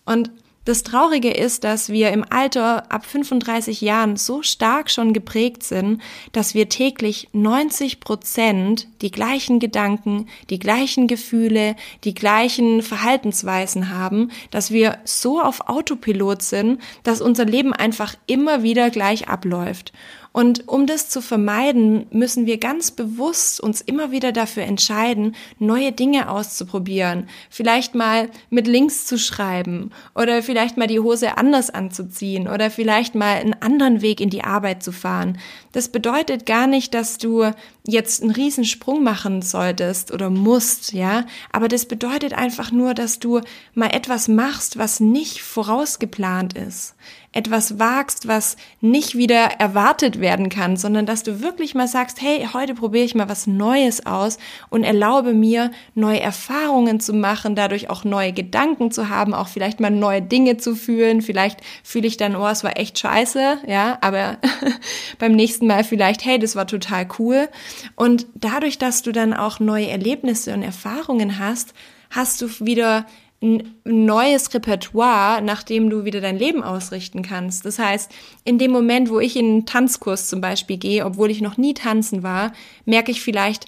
Und 0.06 0.32
das 0.70 0.84
Traurige 0.84 1.32
ist, 1.32 1.64
dass 1.64 1.90
wir 1.90 2.12
im 2.12 2.24
Alter 2.30 2.92
ab 2.92 3.04
35 3.04 3.82
Jahren 3.82 4.18
so 4.18 4.44
stark 4.44 4.92
schon 4.92 5.14
geprägt 5.14 5.64
sind, 5.64 6.00
dass 6.32 6.54
wir 6.54 6.70
täglich 6.70 7.28
90 7.34 8.00
Prozent 8.00 8.88
die 9.02 9.10
gleichen 9.10 9.60
Gedanken, 9.60 10.28
die 10.52 10.60
gleichen 10.60 11.08
Gefühle, 11.08 11.76
die 12.04 12.14
gleichen 12.14 12.84
Verhaltensweisen 12.84 13.90
haben, 13.90 14.30
dass 14.52 14.70
wir 14.70 15.00
so 15.06 15.42
auf 15.42 15.68
Autopilot 15.68 16.44
sind, 16.44 16.80
dass 17.02 17.20
unser 17.20 17.46
Leben 17.46 17.74
einfach 17.74 18.14
immer 18.28 18.62
wieder 18.62 18.92
gleich 18.92 19.28
abläuft. 19.28 19.92
Und 20.32 20.68
um 20.68 20.86
das 20.86 21.10
zu 21.10 21.22
vermeiden, 21.22 22.06
müssen 22.12 22.46
wir 22.46 22.60
ganz 22.60 22.92
bewusst 22.92 23.60
uns 23.60 23.82
immer 23.82 24.12
wieder 24.12 24.32
dafür 24.32 24.64
entscheiden, 24.64 25.36
neue 25.58 25.92
Dinge 25.92 26.30
auszuprobieren. 26.30 27.28
Vielleicht 27.50 27.96
mal 27.96 28.30
mit 28.52 28.68
Links 28.68 29.08
zu 29.08 29.18
schreiben 29.18 29.92
oder 30.14 30.44
vielleicht 30.44 30.78
mal 30.78 30.88
die 30.88 31.00
Hose 31.00 31.38
anders 31.38 31.72
anzuziehen 31.72 32.48
oder 32.48 32.70
vielleicht 32.70 33.16
mal 33.16 33.38
einen 33.38 33.56
anderen 33.60 34.02
Weg 34.02 34.22
in 34.22 34.30
die 34.30 34.44
Arbeit 34.44 34.84
zu 34.84 34.92
fahren. 34.92 35.40
Das 35.72 35.90
bedeutet 35.90 36.46
gar 36.46 36.68
nicht, 36.68 36.94
dass 36.94 37.18
du 37.18 37.52
jetzt 37.86 38.22
einen 38.22 38.32
Riesensprung 38.32 39.04
machen 39.04 39.42
solltest 39.42 40.12
oder 40.12 40.30
musst, 40.30 40.94
ja. 40.94 41.26
Aber 41.52 41.68
das 41.68 41.86
bedeutet 41.86 42.34
einfach 42.34 42.72
nur, 42.72 42.94
dass 42.94 43.18
du 43.18 43.42
mal 43.74 43.88
etwas 43.88 44.28
machst, 44.28 44.78
was 44.78 45.00
nicht 45.00 45.42
vorausgeplant 45.42 46.54
ist 46.54 46.96
etwas 47.32 47.78
wagst, 47.78 48.28
was 48.28 48.58
nicht 48.82 49.16
wieder 49.16 49.60
erwartet 49.60 50.20
werden 50.20 50.50
kann, 50.50 50.78
sondern 50.78 51.06
dass 51.06 51.22
du 51.22 51.42
wirklich 51.42 51.76
mal 51.76 51.88
sagst, 51.88 52.22
hey, 52.22 52.48
heute 52.54 52.74
probiere 52.74 53.06
ich 53.06 53.14
mal 53.14 53.30
was 53.30 53.46
Neues 53.46 54.06
aus 54.08 54.40
und 54.70 54.84
erlaube 54.84 55.34
mir, 55.34 55.70
neue 55.94 56.20
Erfahrungen 56.20 57.00
zu 57.00 57.14
machen, 57.14 57.56
dadurch 57.56 57.90
auch 57.92 58.04
neue 58.04 58.34
Gedanken 58.34 58.90
zu 58.90 59.10
haben, 59.10 59.36
auch 59.36 59.48
vielleicht 59.48 59.80
mal 59.80 59.92
neue 59.92 60.24
Dinge 60.24 60.58
zu 60.58 60.76
fühlen. 60.76 61.22
Vielleicht 61.22 61.60
fühle 61.84 62.08
ich 62.08 62.18
dann, 62.18 62.36
oh, 62.36 62.48
es 62.48 62.64
war 62.64 62.80
echt 62.80 62.98
scheiße, 62.98 63.60
ja, 63.68 64.00
aber 64.02 64.38
beim 65.20 65.34
nächsten 65.34 65.68
Mal 65.68 65.84
vielleicht, 65.84 66.26
hey, 66.26 66.40
das 66.40 66.56
war 66.56 66.66
total 66.66 67.08
cool. 67.20 67.48
Und 67.96 68.26
dadurch, 68.34 68.80
dass 68.80 69.04
du 69.04 69.12
dann 69.12 69.34
auch 69.36 69.60
neue 69.60 69.90
Erlebnisse 69.90 70.54
und 70.56 70.64
Erfahrungen 70.64 71.38
hast, 71.38 71.76
hast 72.10 72.42
du 72.42 72.48
wieder 72.66 73.06
ein 73.42 73.76
neues 73.86 74.54
Repertoire, 74.54 75.42
nach 75.42 75.64
dem 75.64 75.90
du 75.90 76.04
wieder 76.04 76.20
dein 76.20 76.38
Leben 76.38 76.62
ausrichten 76.62 77.22
kannst. 77.22 77.66
Das 77.66 77.80
heißt, 77.80 78.12
in 78.44 78.58
dem 78.58 78.72
Moment, 78.72 79.10
wo 79.10 79.20
ich 79.20 79.38
in 79.38 79.46
einen 79.46 79.66
Tanzkurs 79.66 80.28
zum 80.28 80.42
Beispiel 80.42 80.78
gehe, 80.78 81.06
obwohl 81.06 81.32
ich 81.32 81.42
noch 81.42 81.58
nie 81.58 81.74
tanzen 81.74 82.22
war, 82.22 82.52
merke 82.86 83.12
ich 83.12 83.22
vielleicht, 83.22 83.66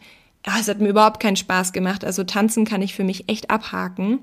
oh, 0.48 0.60
es 0.60 0.68
hat 0.68 0.80
mir 0.80 0.90
überhaupt 0.90 1.22
keinen 1.22 1.38
Spaß 1.38 1.72
gemacht. 1.72 2.04
Also 2.04 2.24
tanzen 2.26 2.66
kann 2.66 2.82
ich 2.82 2.94
für 2.94 3.06
mich 3.06 3.30
echt 3.30 3.50
abhaken. 3.50 4.20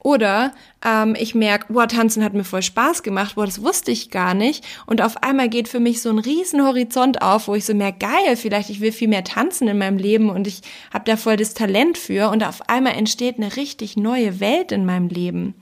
Oder 0.00 0.52
ähm, 0.84 1.16
ich 1.18 1.34
merke, 1.34 1.72
boah, 1.72 1.88
tanzen 1.88 2.22
hat 2.22 2.34
mir 2.34 2.44
voll 2.44 2.62
Spaß 2.62 3.02
gemacht, 3.02 3.34
boah, 3.34 3.46
das 3.46 3.62
wusste 3.62 3.90
ich 3.90 4.10
gar 4.10 4.34
nicht. 4.34 4.64
Und 4.86 5.02
auf 5.02 5.22
einmal 5.22 5.48
geht 5.48 5.68
für 5.68 5.80
mich 5.80 6.00
so 6.02 6.08
ein 6.10 6.18
riesen 6.18 6.64
Horizont 6.64 7.22
auf, 7.22 7.48
wo 7.48 7.54
ich 7.54 7.64
so 7.64 7.74
mehr 7.74 7.92
geil, 7.92 8.36
vielleicht 8.36 8.70
ich 8.70 8.80
will 8.80 8.92
viel 8.92 9.08
mehr 9.08 9.24
tanzen 9.24 9.68
in 9.68 9.78
meinem 9.78 9.98
Leben 9.98 10.30
und 10.30 10.46
ich 10.46 10.62
habe 10.92 11.04
da 11.04 11.16
voll 11.16 11.36
das 11.36 11.54
Talent 11.54 11.98
für. 11.98 12.30
Und 12.30 12.44
auf 12.44 12.68
einmal 12.68 12.94
entsteht 12.94 13.36
eine 13.36 13.56
richtig 13.56 13.96
neue 13.96 14.40
Welt 14.40 14.72
in 14.72 14.84
meinem 14.84 15.08
Leben. 15.08 15.54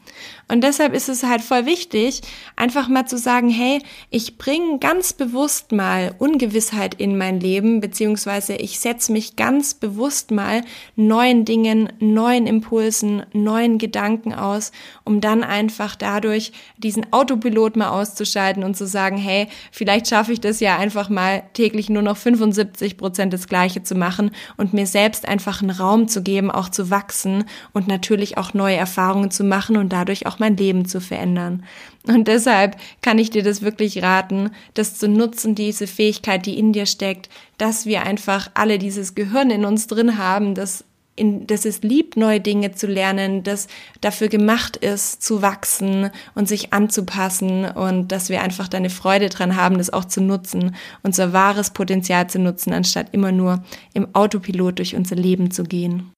Und 0.49 0.62
deshalb 0.62 0.94
ist 0.94 1.08
es 1.08 1.25
halt 1.25 1.42
voll 1.42 1.66
wichtig, 1.66 2.20
einfach 2.54 2.87
mal 2.88 3.06
zu 3.06 3.18
sagen, 3.18 3.49
hey, 3.50 3.82
ich 4.11 4.38
bringe 4.38 4.78
ganz 4.78 5.12
bewusst 5.12 5.73
mal 5.73 6.14
Ungewissheit 6.18 6.94
in 6.94 7.18
mein 7.18 7.40
Leben, 7.40 7.80
beziehungsweise 7.80 8.54
ich 8.54 8.78
setze 8.78 9.11
mich 9.11 9.35
ganz 9.35 9.75
bewusst 9.75 10.30
mal 10.30 10.62
neuen 10.94 11.44
Dingen, 11.44 11.92
neuen 11.99 12.46
Impulsen, 12.46 13.26
neuen 13.32 13.78
Gedanken 13.78 14.32
aus, 14.35 14.70
um 15.06 15.20
dann 15.20 15.44
einfach 15.44 15.94
dadurch 15.94 16.52
diesen 16.76 17.12
Autopilot 17.12 17.76
mal 17.76 17.90
auszuschalten 17.90 18.64
und 18.64 18.76
zu 18.76 18.86
sagen, 18.86 19.16
hey, 19.16 19.46
vielleicht 19.70 20.08
schaffe 20.08 20.32
ich 20.32 20.40
das 20.40 20.58
ja 20.60 20.76
einfach 20.76 21.08
mal 21.08 21.44
täglich 21.54 21.88
nur 21.88 22.02
noch 22.02 22.16
75 22.16 22.98
Prozent 22.98 23.32
das 23.32 23.46
Gleiche 23.46 23.84
zu 23.84 23.94
machen 23.94 24.32
und 24.56 24.75
mir 24.75 24.86
selbst 24.86 25.26
einfach 25.26 25.62
einen 25.62 25.70
Raum 25.70 26.08
zu 26.08 26.22
geben, 26.22 26.50
auch 26.50 26.68
zu 26.68 26.90
wachsen 26.90 27.44
und 27.72 27.86
natürlich 27.86 28.36
auch 28.36 28.52
neue 28.52 28.76
Erfahrungen 28.76 29.30
zu 29.30 29.44
machen 29.44 29.76
und 29.76 29.92
dadurch 29.92 30.26
auch 30.26 30.40
mein 30.40 30.56
Leben 30.56 30.86
zu 30.86 31.00
verändern. 31.00 31.64
Und 32.08 32.26
deshalb 32.28 32.76
kann 33.00 33.18
ich 33.18 33.30
dir 33.30 33.42
das 33.42 33.62
wirklich 33.62 34.02
raten, 34.02 34.50
das 34.75 34.98
zu 34.98 35.08
nutzen, 35.08 35.54
diese 35.54 35.86
Fähigkeit, 35.86 36.46
die 36.46 36.58
in 36.58 36.72
dir 36.72 36.86
steckt, 36.86 37.28
dass 37.58 37.86
wir 37.86 38.02
einfach 38.02 38.50
alle 38.54 38.78
dieses 38.78 39.14
Gehirn 39.14 39.50
in 39.50 39.64
uns 39.64 39.86
drin 39.86 40.18
haben, 40.18 40.54
das 40.54 40.84
in, 41.16 41.46
das 41.46 41.64
es 41.64 41.82
liebt, 41.82 42.16
neue 42.16 42.40
Dinge 42.40 42.73
zu 42.73 42.87
lernen, 42.87 43.42
das 43.42 43.66
dafür 44.00 44.28
gemacht 44.28 44.76
ist, 44.76 45.23
zu 45.23 45.42
wachsen 45.42 46.11
und 46.35 46.46
sich 46.46 46.73
anzupassen 46.73 47.64
und 47.64 48.12
dass 48.12 48.28
wir 48.28 48.42
einfach 48.42 48.68
deine 48.68 48.90
Freude 48.90 49.28
dran 49.28 49.56
haben, 49.56 49.78
das 49.78 49.92
auch 49.92 50.04
zu 50.04 50.20
nutzen, 50.20 50.76
unser 51.02 51.32
wahres 51.32 51.70
Potenzial 51.70 52.28
zu 52.28 52.38
nutzen, 52.38 52.73
anstatt 52.73 53.08
immer 53.12 53.32
nur 53.32 53.64
im 53.94 54.14
Autopilot 54.14 54.78
durch 54.78 54.94
unser 54.94 55.16
Leben 55.16 55.50
zu 55.50 55.64
gehen. 55.64 56.12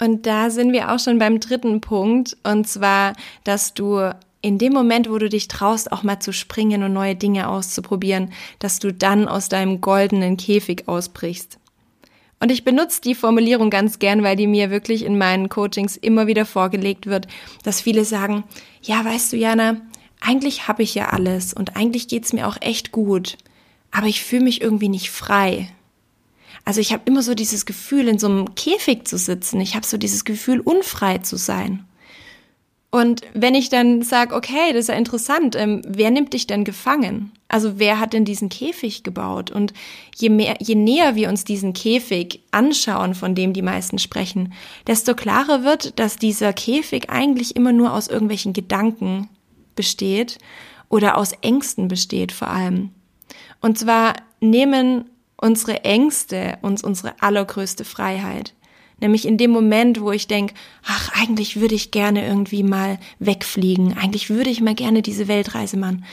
Und 0.00 0.26
da 0.26 0.50
sind 0.50 0.72
wir 0.72 0.92
auch 0.92 0.98
schon 0.98 1.18
beim 1.18 1.40
dritten 1.40 1.80
Punkt, 1.80 2.36
und 2.42 2.68
zwar, 2.68 3.14
dass 3.44 3.74
du 3.74 4.10
in 4.42 4.58
dem 4.58 4.74
Moment, 4.74 5.08
wo 5.08 5.16
du 5.16 5.30
dich 5.30 5.48
traust, 5.48 5.90
auch 5.90 6.02
mal 6.02 6.20
zu 6.20 6.32
springen 6.32 6.82
und 6.82 6.92
neue 6.92 7.14
Dinge 7.14 7.48
auszuprobieren, 7.48 8.32
dass 8.58 8.78
du 8.78 8.92
dann 8.92 9.26
aus 9.26 9.48
deinem 9.48 9.80
goldenen 9.80 10.36
Käfig 10.36 10.86
ausbrichst. 10.86 11.58
Und 12.44 12.50
ich 12.50 12.62
benutze 12.62 13.00
die 13.00 13.14
Formulierung 13.14 13.70
ganz 13.70 13.98
gern, 13.98 14.22
weil 14.22 14.36
die 14.36 14.46
mir 14.46 14.68
wirklich 14.68 15.06
in 15.06 15.16
meinen 15.16 15.48
Coachings 15.48 15.96
immer 15.96 16.26
wieder 16.26 16.44
vorgelegt 16.44 17.06
wird, 17.06 17.26
dass 17.62 17.80
viele 17.80 18.04
sagen, 18.04 18.44
ja, 18.82 19.02
weißt 19.02 19.32
du, 19.32 19.38
Jana, 19.38 19.80
eigentlich 20.20 20.68
habe 20.68 20.82
ich 20.82 20.94
ja 20.94 21.08
alles 21.08 21.54
und 21.54 21.74
eigentlich 21.74 22.06
geht's 22.06 22.34
mir 22.34 22.46
auch 22.46 22.58
echt 22.60 22.92
gut, 22.92 23.38
aber 23.90 24.08
ich 24.08 24.22
fühle 24.22 24.44
mich 24.44 24.60
irgendwie 24.60 24.90
nicht 24.90 25.10
frei. 25.10 25.70
Also 26.66 26.82
ich 26.82 26.92
habe 26.92 27.04
immer 27.06 27.22
so 27.22 27.34
dieses 27.34 27.64
Gefühl, 27.64 28.08
in 28.08 28.18
so 28.18 28.26
einem 28.26 28.54
Käfig 28.54 29.08
zu 29.08 29.16
sitzen. 29.16 29.58
Ich 29.62 29.74
habe 29.74 29.86
so 29.86 29.96
dieses 29.96 30.26
Gefühl, 30.26 30.60
unfrei 30.60 31.16
zu 31.16 31.38
sein. 31.38 31.86
Und 32.94 33.22
wenn 33.34 33.56
ich 33.56 33.70
dann 33.70 34.02
sage, 34.02 34.36
okay, 34.36 34.68
das 34.68 34.82
ist 34.82 34.88
ja 34.88 34.94
interessant, 34.94 35.56
ähm, 35.56 35.82
wer 35.84 36.12
nimmt 36.12 36.32
dich 36.32 36.46
denn 36.46 36.62
gefangen? 36.62 37.32
Also 37.48 37.80
wer 37.80 37.98
hat 37.98 38.12
denn 38.12 38.24
diesen 38.24 38.50
Käfig 38.50 39.02
gebaut? 39.02 39.50
Und 39.50 39.72
je 40.14 40.28
mehr, 40.28 40.58
je 40.60 40.76
näher 40.76 41.16
wir 41.16 41.28
uns 41.28 41.42
diesen 41.42 41.72
Käfig 41.72 42.44
anschauen, 42.52 43.16
von 43.16 43.34
dem 43.34 43.52
die 43.52 43.62
meisten 43.62 43.98
sprechen, 43.98 44.52
desto 44.86 45.16
klarer 45.16 45.64
wird, 45.64 45.98
dass 45.98 46.18
dieser 46.18 46.52
Käfig 46.52 47.10
eigentlich 47.10 47.56
immer 47.56 47.72
nur 47.72 47.92
aus 47.94 48.06
irgendwelchen 48.06 48.52
Gedanken 48.52 49.28
besteht 49.74 50.38
oder 50.88 51.18
aus 51.18 51.32
Ängsten 51.42 51.88
besteht 51.88 52.30
vor 52.30 52.46
allem. 52.46 52.90
Und 53.60 53.76
zwar 53.76 54.14
nehmen 54.38 55.10
unsere 55.36 55.82
Ängste 55.82 56.58
uns 56.62 56.84
unsere 56.84 57.20
allergrößte 57.20 57.84
Freiheit. 57.84 58.54
Nämlich 59.00 59.26
in 59.26 59.38
dem 59.38 59.50
Moment, 59.50 60.00
wo 60.00 60.12
ich 60.12 60.28
denke, 60.28 60.54
ach, 60.84 61.10
eigentlich 61.20 61.60
würde 61.60 61.74
ich 61.74 61.90
gerne 61.90 62.26
irgendwie 62.26 62.62
mal 62.62 62.98
wegfliegen, 63.18 63.96
eigentlich 63.98 64.30
würde 64.30 64.50
ich 64.50 64.60
mal 64.60 64.74
gerne 64.74 65.02
diese 65.02 65.28
Weltreise 65.28 65.76
machen, 65.76 66.04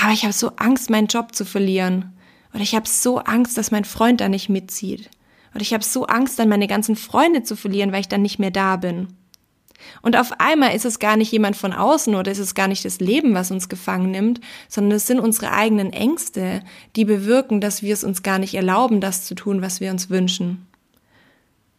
aber 0.00 0.12
ich 0.12 0.22
habe 0.22 0.32
so 0.32 0.52
Angst, 0.56 0.90
meinen 0.90 1.08
Job 1.08 1.34
zu 1.34 1.44
verlieren. 1.44 2.12
Oder 2.54 2.62
ich 2.62 2.74
habe 2.74 2.88
so 2.88 3.18
Angst, 3.18 3.58
dass 3.58 3.70
mein 3.70 3.84
Freund 3.84 4.20
da 4.20 4.28
nicht 4.28 4.48
mitzieht. 4.48 5.10
Oder 5.52 5.62
ich 5.62 5.74
habe 5.74 5.84
so 5.84 6.06
Angst, 6.06 6.38
dann 6.38 6.48
meine 6.48 6.66
ganzen 6.66 6.96
Freunde 6.96 7.42
zu 7.42 7.56
verlieren, 7.56 7.92
weil 7.92 8.00
ich 8.00 8.08
dann 8.08 8.22
nicht 8.22 8.38
mehr 8.38 8.50
da 8.50 8.76
bin. 8.76 9.08
Und 10.02 10.16
auf 10.16 10.32
einmal 10.40 10.74
ist 10.74 10.84
es 10.84 10.98
gar 10.98 11.16
nicht 11.16 11.32
jemand 11.32 11.56
von 11.56 11.72
außen 11.72 12.14
oder 12.14 12.30
ist 12.32 12.38
es 12.38 12.54
gar 12.54 12.68
nicht 12.68 12.84
das 12.84 13.00
Leben, 13.00 13.34
was 13.34 13.50
uns 13.50 13.68
gefangen 13.68 14.10
nimmt, 14.10 14.40
sondern 14.68 14.96
es 14.96 15.06
sind 15.06 15.20
unsere 15.20 15.52
eigenen 15.52 15.92
Ängste, 15.92 16.62
die 16.96 17.04
bewirken, 17.04 17.60
dass 17.60 17.82
wir 17.82 17.92
es 17.92 18.04
uns 18.04 18.22
gar 18.22 18.38
nicht 18.38 18.54
erlauben, 18.54 19.00
das 19.00 19.24
zu 19.24 19.34
tun, 19.34 19.62
was 19.62 19.80
wir 19.80 19.90
uns 19.90 20.10
wünschen. 20.10 20.67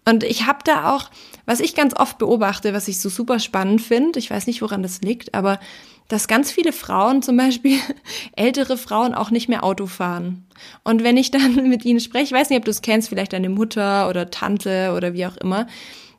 Und 0.10 0.24
ich 0.24 0.48
habe 0.48 0.60
da 0.64 0.96
auch, 0.96 1.10
was 1.46 1.60
ich 1.60 1.76
ganz 1.76 1.94
oft 1.96 2.18
beobachte, 2.18 2.74
was 2.74 2.88
ich 2.88 3.00
so 3.00 3.10
super 3.10 3.40
spannend 3.40 3.82
finde, 3.82 4.18
ich 4.18 4.32
weiß 4.32 4.48
nicht, 4.48 4.62
woran 4.62 4.82
das 4.82 5.02
liegt, 5.02 5.36
aber 5.36 5.60
dass 6.08 6.28
ganz 6.28 6.52
viele 6.52 6.74
Frauen, 6.74 7.22
zum 7.22 7.38
Beispiel 7.38 7.78
ältere 8.36 8.78
Frauen, 8.78 9.14
auch 9.14 9.30
nicht 9.30 9.48
mehr 9.48 9.64
Auto 9.64 9.86
fahren. 9.86 10.48
Und 10.84 11.04
wenn 11.04 11.18
ich 11.18 11.30
dann 11.30 11.56
mit 11.70 11.86
ihnen 11.86 12.00
spreche, 12.00 12.26
ich 12.26 12.32
weiß 12.32 12.50
nicht, 12.50 12.58
ob 12.58 12.66
du 12.66 12.72
es 12.72 12.82
kennst, 12.82 13.10
vielleicht 13.10 13.34
deine 13.34 13.50
Mutter 13.50 14.10
oder 14.10 14.32
Tante 14.32 14.94
oder 14.98 15.14
wie 15.14 15.28
auch 15.28 15.38
immer, 15.38 15.68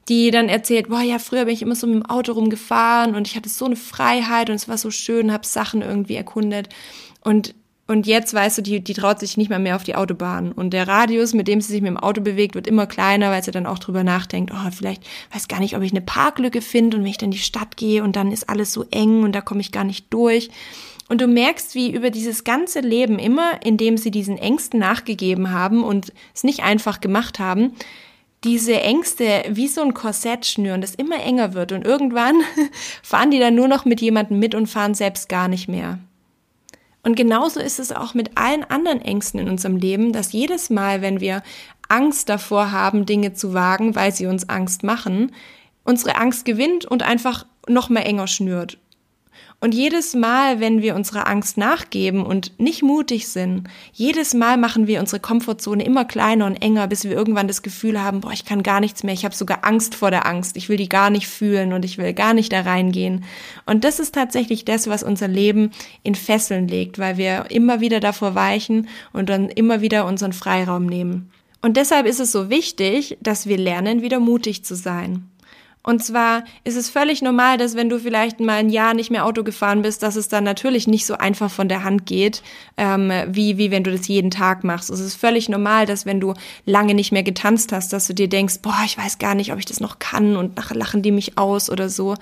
die 0.09 0.31
dann 0.31 0.49
erzählt, 0.49 0.89
boah, 0.89 1.03
ja, 1.03 1.19
früher 1.19 1.45
bin 1.45 1.55
ich 1.55 1.63
immer 1.63 1.75
so 1.75 1.87
mit 1.87 1.97
dem 1.97 2.07
Auto 2.07 2.33
rumgefahren 2.33 3.15
und 3.17 3.27
ich 3.27 3.37
hatte 3.37 3.49
so 3.49 3.65
eine 3.65 3.77
Freiheit 3.77 4.49
und 4.51 4.57
es 4.57 4.69
war 4.69 4.79
so 4.79 4.91
schön, 4.91 5.33
habe 5.33 5.47
Sachen 5.47 5.83
irgendwie 5.83 6.15
erkundet. 6.15 6.69
Und 7.23 7.55
und 7.91 8.07
jetzt 8.07 8.33
weißt 8.33 8.59
du, 8.59 8.63
die, 8.63 8.85
die 8.85 8.95
traut 8.95 9.19
sich 9.19 9.37
nicht 9.37 9.51
mehr 9.51 9.59
mehr 9.59 9.75
auf 9.75 9.83
die 9.83 9.97
Autobahn. 9.97 10.53
Und 10.53 10.71
der 10.71 10.87
Radius, 10.87 11.35
mit 11.35 11.49
dem 11.49 11.61
sie 11.61 11.73
sich 11.73 11.83
mit 11.83 11.89
dem 11.89 11.97
Auto 11.97 12.21
bewegt, 12.21 12.55
wird 12.55 12.69
immer 12.69 12.87
kleiner, 12.87 13.33
weil 13.33 13.43
sie 13.43 13.51
dann 13.51 13.67
auch 13.67 13.81
drüber 13.81 14.05
nachdenkt, 14.05 14.53
oh, 14.55 14.71
vielleicht 14.71 15.03
weiß 15.35 15.49
gar 15.49 15.59
nicht, 15.59 15.77
ob 15.77 15.83
ich 15.83 15.91
eine 15.91 16.01
Parklücke 16.01 16.63
finde 16.63 16.97
und 16.97 17.03
wenn 17.03 17.11
ich 17.11 17.19
dann 17.19 17.31
in 17.31 17.33
die 17.33 17.39
Stadt 17.39 17.77
gehe 17.77 18.05
und 18.05 18.15
dann 18.15 18.31
ist 18.31 18.49
alles 18.49 18.73
so 18.73 18.85
eng 18.93 19.25
und 19.25 19.33
da 19.33 19.41
komme 19.41 19.61
ich 19.61 19.73
gar 19.73 19.83
nicht 19.83 20.07
durch. 20.11 20.51
Und 21.09 21.21
du 21.21 21.27
merkst, 21.27 21.75
wie 21.75 21.91
über 21.91 22.11
dieses 22.11 22.45
ganze 22.45 22.79
Leben 22.79 23.19
immer, 23.19 23.59
indem 23.65 23.97
sie 23.97 24.13
diesen 24.13 24.39
Ängsten 24.39 24.79
nachgegeben 24.79 25.51
haben 25.51 25.83
und 25.83 26.13
es 26.33 26.45
nicht 26.45 26.63
einfach 26.63 27.01
gemacht 27.01 27.41
haben, 27.41 27.73
diese 28.45 28.81
Ängste 28.81 29.43
wie 29.49 29.67
so 29.67 29.83
ein 29.83 29.95
Korsett 29.95 30.47
schnüren, 30.47 30.81
das 30.81 30.95
immer 30.95 31.21
enger 31.21 31.55
wird 31.55 31.73
und 31.73 31.85
irgendwann 31.85 32.37
fahren 33.03 33.33
die 33.33 33.41
dann 33.41 33.57
nur 33.57 33.67
noch 33.67 33.85
mit 33.85 34.01
jemandem 34.01 34.39
mit 34.39 34.55
und 34.55 34.69
fahren 34.69 34.95
selbst 34.95 35.29
gar 35.29 35.49
nicht 35.49 35.67
mehr. 35.67 35.99
Und 37.03 37.17
genauso 37.17 37.61
ist 37.61 37.79
es 37.79 37.93
auch 37.93 38.15
mit 38.15 38.37
allen 38.37 38.65
anderen 38.65 39.01
Ängsten 39.01 39.41
in 39.41 39.49
unserem 39.49 39.77
Leben, 39.77 40.13
dass 40.13 40.33
jedes 40.33 40.71
Mal, 40.71 41.01
wenn 41.01 41.21
wir 41.21 41.43
Angst 41.89 42.29
davor 42.29 42.73
haben, 42.73 43.07
Dinge 43.07 43.33
zu 43.33 43.55
wagen, 43.55 43.95
weil 43.95 44.13
sie 44.13 44.27
uns 44.27 44.49
Angst 44.49 44.83
machen, 44.83 45.33
unsere 45.85 46.17
Angst 46.17 46.45
gewinnt 46.45 46.85
und 46.85 47.03
einfach 47.03 47.47
noch 47.69 47.89
mehr 47.89 48.07
enger 48.07 48.27
schnürt 48.27 48.79
und 49.63 49.75
jedes 49.75 50.15
Mal, 50.15 50.59
wenn 50.59 50.81
wir 50.81 50.95
unserer 50.95 51.29
Angst 51.29 51.59
nachgeben 51.59 52.25
und 52.25 52.59
nicht 52.59 52.83
mutig 52.83 53.29
sind, 53.29 53.69
jedes 53.93 54.33
Mal 54.33 54.57
machen 54.57 54.87
wir 54.87 55.01
unsere 55.01 55.21
Komfortzone 55.21 55.85
immer 55.85 56.07
kleiner 56.07 56.47
und 56.47 56.57
enger, 56.63 56.87
bis 56.87 57.05
wir 57.05 57.11
irgendwann 57.11 57.47
das 57.47 57.61
Gefühl 57.61 58.03
haben, 58.03 58.23
boah, 58.23 58.33
ich 58.33 58.47
kann 58.47 58.63
gar 58.63 58.81
nichts 58.81 59.03
mehr, 59.03 59.13
ich 59.13 59.27
habe 59.27 59.35
sogar 59.35 59.67
Angst 59.67 59.95
vor 59.95 60.11
der 60.11 60.25
Angst, 60.25 60.57
ich 60.57 60.71
will 60.71 60.79
die 60.79 60.89
gar 60.89 61.11
nicht 61.11 61.29
fühlen 61.29 61.75
und 61.75 61.85
ich 61.85 61.99
will 61.99 62.15
gar 62.15 62.33
nicht 62.33 62.53
da 62.53 62.63
reingehen. 62.63 63.25
Und 63.67 63.85
das 63.85 64.01
ist 64.01 64.15
tatsächlich 64.15 64.65
das, 64.65 64.89
was 64.89 65.03
unser 65.03 65.29
Leben 65.29 65.73
in 66.03 66.15
Fesseln 66.15 66.67
legt, 66.67 66.99
weil 66.99 67.19
wir 67.19 67.51
immer 67.51 67.83
wieder 67.83 68.01
davor 68.01 68.35
weichen 68.35 68.89
und 69.13 69.29
dann 69.29 69.51
immer 69.51 69.83
wieder 69.83 70.07
unseren 70.07 70.33
Freiraum 70.33 70.87
nehmen. 70.87 71.31
Und 71.61 71.77
deshalb 71.77 72.07
ist 72.07 72.21
es 72.21 72.33
so 72.33 72.49
wichtig, 72.49 73.19
dass 73.21 73.47
wir 73.47 73.59
lernen, 73.59 74.01
wieder 74.01 74.21
mutig 74.21 74.65
zu 74.65 74.75
sein. 74.75 75.29
Und 75.83 76.05
zwar 76.05 76.45
ist 76.65 76.77
es 76.77 76.91
völlig 76.91 77.23
normal, 77.23 77.57
dass 77.57 77.75
wenn 77.75 77.89
du 77.89 77.99
vielleicht 77.99 78.39
mal 78.39 78.59
ein 78.59 78.69
Jahr 78.69 78.93
nicht 78.93 79.11
mehr 79.11 79.25
Auto 79.25 79.43
gefahren 79.43 79.81
bist, 79.81 80.03
dass 80.03 80.15
es 80.15 80.29
dann 80.29 80.45
natürlich 80.45 80.87
nicht 80.87 81.07
so 81.07 81.15
einfach 81.15 81.51
von 81.51 81.69
der 81.69 81.85
Hand 81.85 82.05
geht, 82.05 82.43
ähm, 82.77 83.11
wie, 83.29 83.57
wie 83.57 83.71
wenn 83.71 83.83
du 83.83 83.91
das 83.91 84.07
jeden 84.07 84.31
Tag 84.31 84.63
machst. 84.63 84.91
Es 84.91 85.01
ist 85.01 85.15
völlig 85.15 85.49
normal, 85.49 85.87
dass 85.87 86.05
wenn 86.05 86.21
du 86.21 86.35
lange 86.67 86.93
nicht 86.93 87.13
mehr 87.13 87.23
getanzt 87.23 87.73
hast, 87.73 87.95
dass 87.95 88.07
du 88.07 88.13
dir 88.13 88.29
denkst, 88.29 88.59
boah, 88.61 88.83
ich 88.85 88.99
weiß 88.99 89.19
gar 89.19 89.35
nicht, 89.35 89.53
ob 89.53 89.59
ich 89.59 89.65
das 89.65 89.81
noch 89.81 89.99
kann 89.99 90.37
und 90.37 90.57
nachher 90.57 90.77
lachen 90.77 91.01
die 91.01 91.13
mich 91.13 91.39
aus 91.39 91.71
oder 91.71 91.89
so. 91.89 92.15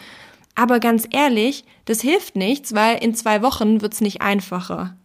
Aber 0.54 0.78
ganz 0.78 1.08
ehrlich, 1.10 1.64
das 1.84 2.00
hilft 2.00 2.36
nichts, 2.36 2.74
weil 2.74 3.02
in 3.02 3.14
zwei 3.14 3.42
Wochen 3.42 3.80
wird's 3.80 4.00
nicht 4.00 4.22
einfacher. 4.22 4.97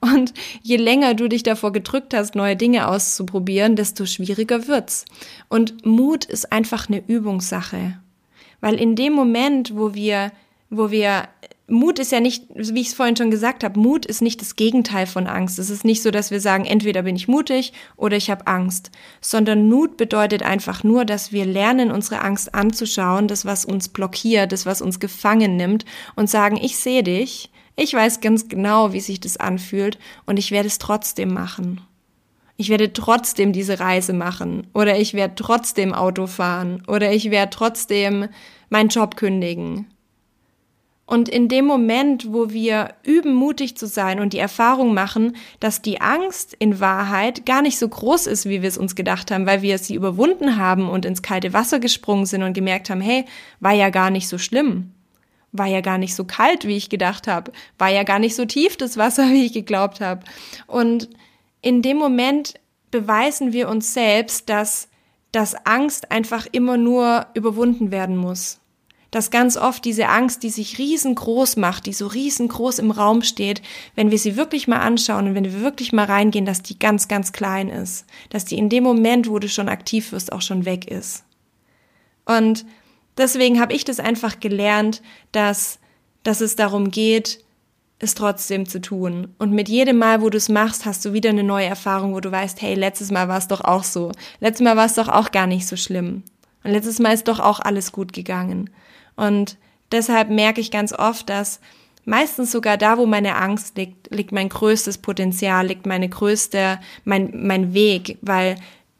Und 0.00 0.32
je 0.62 0.76
länger 0.76 1.14
du 1.14 1.28
dich 1.28 1.42
davor 1.42 1.72
gedrückt 1.72 2.14
hast, 2.14 2.34
neue 2.34 2.56
Dinge 2.56 2.88
auszuprobieren, 2.88 3.76
desto 3.76 4.06
schwieriger 4.06 4.66
wird's. 4.66 5.04
Und 5.48 5.84
Mut 5.84 6.24
ist 6.24 6.52
einfach 6.52 6.88
eine 6.88 7.02
Übungssache. 7.06 7.98
Weil 8.60 8.74
in 8.74 8.96
dem 8.96 9.12
Moment, 9.12 9.76
wo 9.76 9.94
wir, 9.94 10.32
wo 10.68 10.90
wir, 10.90 11.28
Mut 11.66 11.98
ist 11.98 12.12
ja 12.12 12.20
nicht, 12.20 12.44
wie 12.54 12.80
ich 12.80 12.88
es 12.88 12.94
vorhin 12.94 13.16
schon 13.16 13.30
gesagt 13.30 13.64
habe, 13.64 13.78
Mut 13.78 14.04
ist 14.04 14.22
nicht 14.22 14.40
das 14.40 14.56
Gegenteil 14.56 15.06
von 15.06 15.26
Angst. 15.26 15.58
Es 15.58 15.70
ist 15.70 15.84
nicht 15.84 16.02
so, 16.02 16.10
dass 16.10 16.30
wir 16.30 16.40
sagen, 16.40 16.64
entweder 16.64 17.02
bin 17.02 17.16
ich 17.16 17.28
mutig 17.28 17.72
oder 17.96 18.16
ich 18.16 18.30
habe 18.30 18.46
Angst, 18.46 18.90
sondern 19.20 19.68
Mut 19.68 19.96
bedeutet 19.96 20.42
einfach 20.42 20.82
nur, 20.84 21.04
dass 21.04 21.32
wir 21.32 21.46
lernen, 21.46 21.90
unsere 21.90 22.22
Angst 22.22 22.54
anzuschauen, 22.54 23.28
das, 23.28 23.44
was 23.44 23.64
uns 23.64 23.88
blockiert, 23.88 24.52
das, 24.52 24.66
was 24.66 24.82
uns 24.82 25.00
gefangen 25.00 25.56
nimmt 25.56 25.84
und 26.16 26.28
sagen, 26.28 26.58
ich 26.60 26.76
sehe 26.76 27.02
dich, 27.02 27.49
ich 27.80 27.94
weiß 27.94 28.20
ganz 28.20 28.48
genau, 28.48 28.92
wie 28.92 29.00
sich 29.00 29.20
das 29.20 29.38
anfühlt 29.38 29.98
und 30.26 30.38
ich 30.38 30.50
werde 30.50 30.66
es 30.66 30.76
trotzdem 30.76 31.32
machen. 31.32 31.80
Ich 32.58 32.68
werde 32.68 32.92
trotzdem 32.92 33.54
diese 33.54 33.80
Reise 33.80 34.12
machen 34.12 34.66
oder 34.74 34.98
ich 34.98 35.14
werde 35.14 35.34
trotzdem 35.34 35.94
Auto 35.94 36.26
fahren 36.26 36.82
oder 36.86 37.10
ich 37.10 37.30
werde 37.30 37.48
trotzdem 37.48 38.28
meinen 38.68 38.90
Job 38.90 39.16
kündigen. 39.16 39.86
Und 41.06 41.30
in 41.30 41.48
dem 41.48 41.64
Moment, 41.64 42.30
wo 42.30 42.50
wir 42.50 42.90
üben, 43.02 43.32
mutig 43.32 43.78
zu 43.78 43.86
sein 43.86 44.20
und 44.20 44.34
die 44.34 44.38
Erfahrung 44.38 44.92
machen, 44.92 45.34
dass 45.58 45.80
die 45.80 46.02
Angst 46.02 46.54
in 46.58 46.80
Wahrheit 46.80 47.46
gar 47.46 47.62
nicht 47.62 47.78
so 47.78 47.88
groß 47.88 48.26
ist, 48.26 48.44
wie 48.44 48.60
wir 48.60 48.68
es 48.68 48.78
uns 48.78 48.94
gedacht 48.94 49.30
haben, 49.30 49.46
weil 49.46 49.62
wir 49.62 49.78
sie 49.78 49.94
überwunden 49.94 50.58
haben 50.58 50.90
und 50.90 51.06
ins 51.06 51.22
kalte 51.22 51.54
Wasser 51.54 51.80
gesprungen 51.80 52.26
sind 52.26 52.42
und 52.42 52.52
gemerkt 52.52 52.90
haben, 52.90 53.00
hey, 53.00 53.24
war 53.58 53.72
ja 53.72 53.88
gar 53.88 54.10
nicht 54.10 54.28
so 54.28 54.36
schlimm 54.36 54.92
war 55.52 55.66
ja 55.66 55.80
gar 55.80 55.98
nicht 55.98 56.14
so 56.14 56.24
kalt, 56.24 56.66
wie 56.66 56.76
ich 56.76 56.90
gedacht 56.90 57.26
habe, 57.26 57.52
war 57.78 57.88
ja 57.88 58.04
gar 58.04 58.18
nicht 58.18 58.36
so 58.36 58.44
tief 58.44 58.76
das 58.76 58.96
Wasser, 58.96 59.28
wie 59.30 59.46
ich 59.46 59.52
geglaubt 59.52 60.00
habe. 60.00 60.24
Und 60.66 61.08
in 61.62 61.82
dem 61.82 61.96
Moment 61.96 62.54
beweisen 62.90 63.52
wir 63.52 63.68
uns 63.68 63.94
selbst, 63.94 64.48
dass, 64.48 64.88
dass 65.32 65.54
Angst 65.66 66.10
einfach 66.10 66.46
immer 66.50 66.76
nur 66.76 67.26
überwunden 67.34 67.90
werden 67.90 68.16
muss. 68.16 68.58
Dass 69.10 69.32
ganz 69.32 69.56
oft 69.56 69.84
diese 69.84 70.08
Angst, 70.08 70.44
die 70.44 70.50
sich 70.50 70.78
riesengroß 70.78 71.56
macht, 71.56 71.86
die 71.86 71.92
so 71.92 72.06
riesengroß 72.06 72.78
im 72.78 72.92
Raum 72.92 73.22
steht, 73.22 73.60
wenn 73.96 74.12
wir 74.12 74.18
sie 74.18 74.36
wirklich 74.36 74.68
mal 74.68 74.78
anschauen 74.78 75.26
und 75.26 75.34
wenn 75.34 75.44
wir 75.44 75.60
wirklich 75.60 75.92
mal 75.92 76.04
reingehen, 76.04 76.46
dass 76.46 76.62
die 76.62 76.78
ganz, 76.78 77.08
ganz 77.08 77.32
klein 77.32 77.70
ist. 77.70 78.06
Dass 78.30 78.44
die 78.44 78.56
in 78.56 78.68
dem 78.68 78.84
Moment, 78.84 79.28
wo 79.28 79.40
du 79.40 79.48
schon 79.48 79.68
aktiv 79.68 80.12
wirst, 80.12 80.32
auch 80.32 80.42
schon 80.42 80.64
weg 80.64 80.88
ist. 80.88 81.24
Und 82.24 82.64
deswegen 83.20 83.60
habe 83.60 83.72
ich 83.72 83.84
das 83.84 84.00
einfach 84.00 84.40
gelernt, 84.40 85.02
dass, 85.32 85.78
dass 86.22 86.40
es 86.40 86.56
darum 86.56 86.90
geht, 86.90 87.44
es 88.00 88.14
trotzdem 88.14 88.66
zu 88.66 88.80
tun. 88.80 89.34
Und 89.38 89.52
mit 89.52 89.68
jedem 89.68 89.98
Mal, 89.98 90.22
wo 90.22 90.30
du 90.30 90.38
es 90.38 90.48
machst, 90.48 90.86
hast 90.86 91.04
du 91.04 91.12
wieder 91.12 91.30
eine 91.30 91.44
neue 91.44 91.66
Erfahrung, 91.66 92.14
wo 92.14 92.20
du 92.20 92.32
weißt, 92.32 92.60
hey, 92.62 92.74
letztes 92.74 93.10
Mal 93.10 93.28
war 93.28 93.38
es 93.38 93.46
doch 93.46 93.60
auch 93.60 93.84
so. 93.84 94.10
Letztes 94.40 94.64
Mal 94.64 94.76
war 94.76 94.86
es 94.86 94.94
doch 94.94 95.08
auch 95.08 95.30
gar 95.30 95.46
nicht 95.46 95.66
so 95.66 95.76
schlimm. 95.76 96.22
Und 96.64 96.72
letztes 96.72 96.98
Mal 96.98 97.12
ist 97.12 97.28
doch 97.28 97.40
auch 97.40 97.60
alles 97.60 97.92
gut 97.92 98.12
gegangen. 98.12 98.70
Und 99.16 99.58
deshalb 99.92 100.30
merke 100.30 100.62
ich 100.62 100.70
ganz 100.70 100.92
oft, 100.94 101.28
dass 101.28 101.60
meistens 102.06 102.50
sogar 102.52 102.78
da, 102.78 102.96
wo 102.96 103.04
meine 103.04 103.36
Angst 103.36 103.76
liegt, 103.76 104.10
liegt 104.10 104.32
mein 104.32 104.48
größtes 104.48 104.98
Potenzial, 104.98 105.66
liegt 105.66 105.86
meine 105.86 106.08
größte, 106.08 106.80
mein, 107.04 107.30
mein 107.34 107.74
Weg, 107.74 108.18
weil 108.22 108.56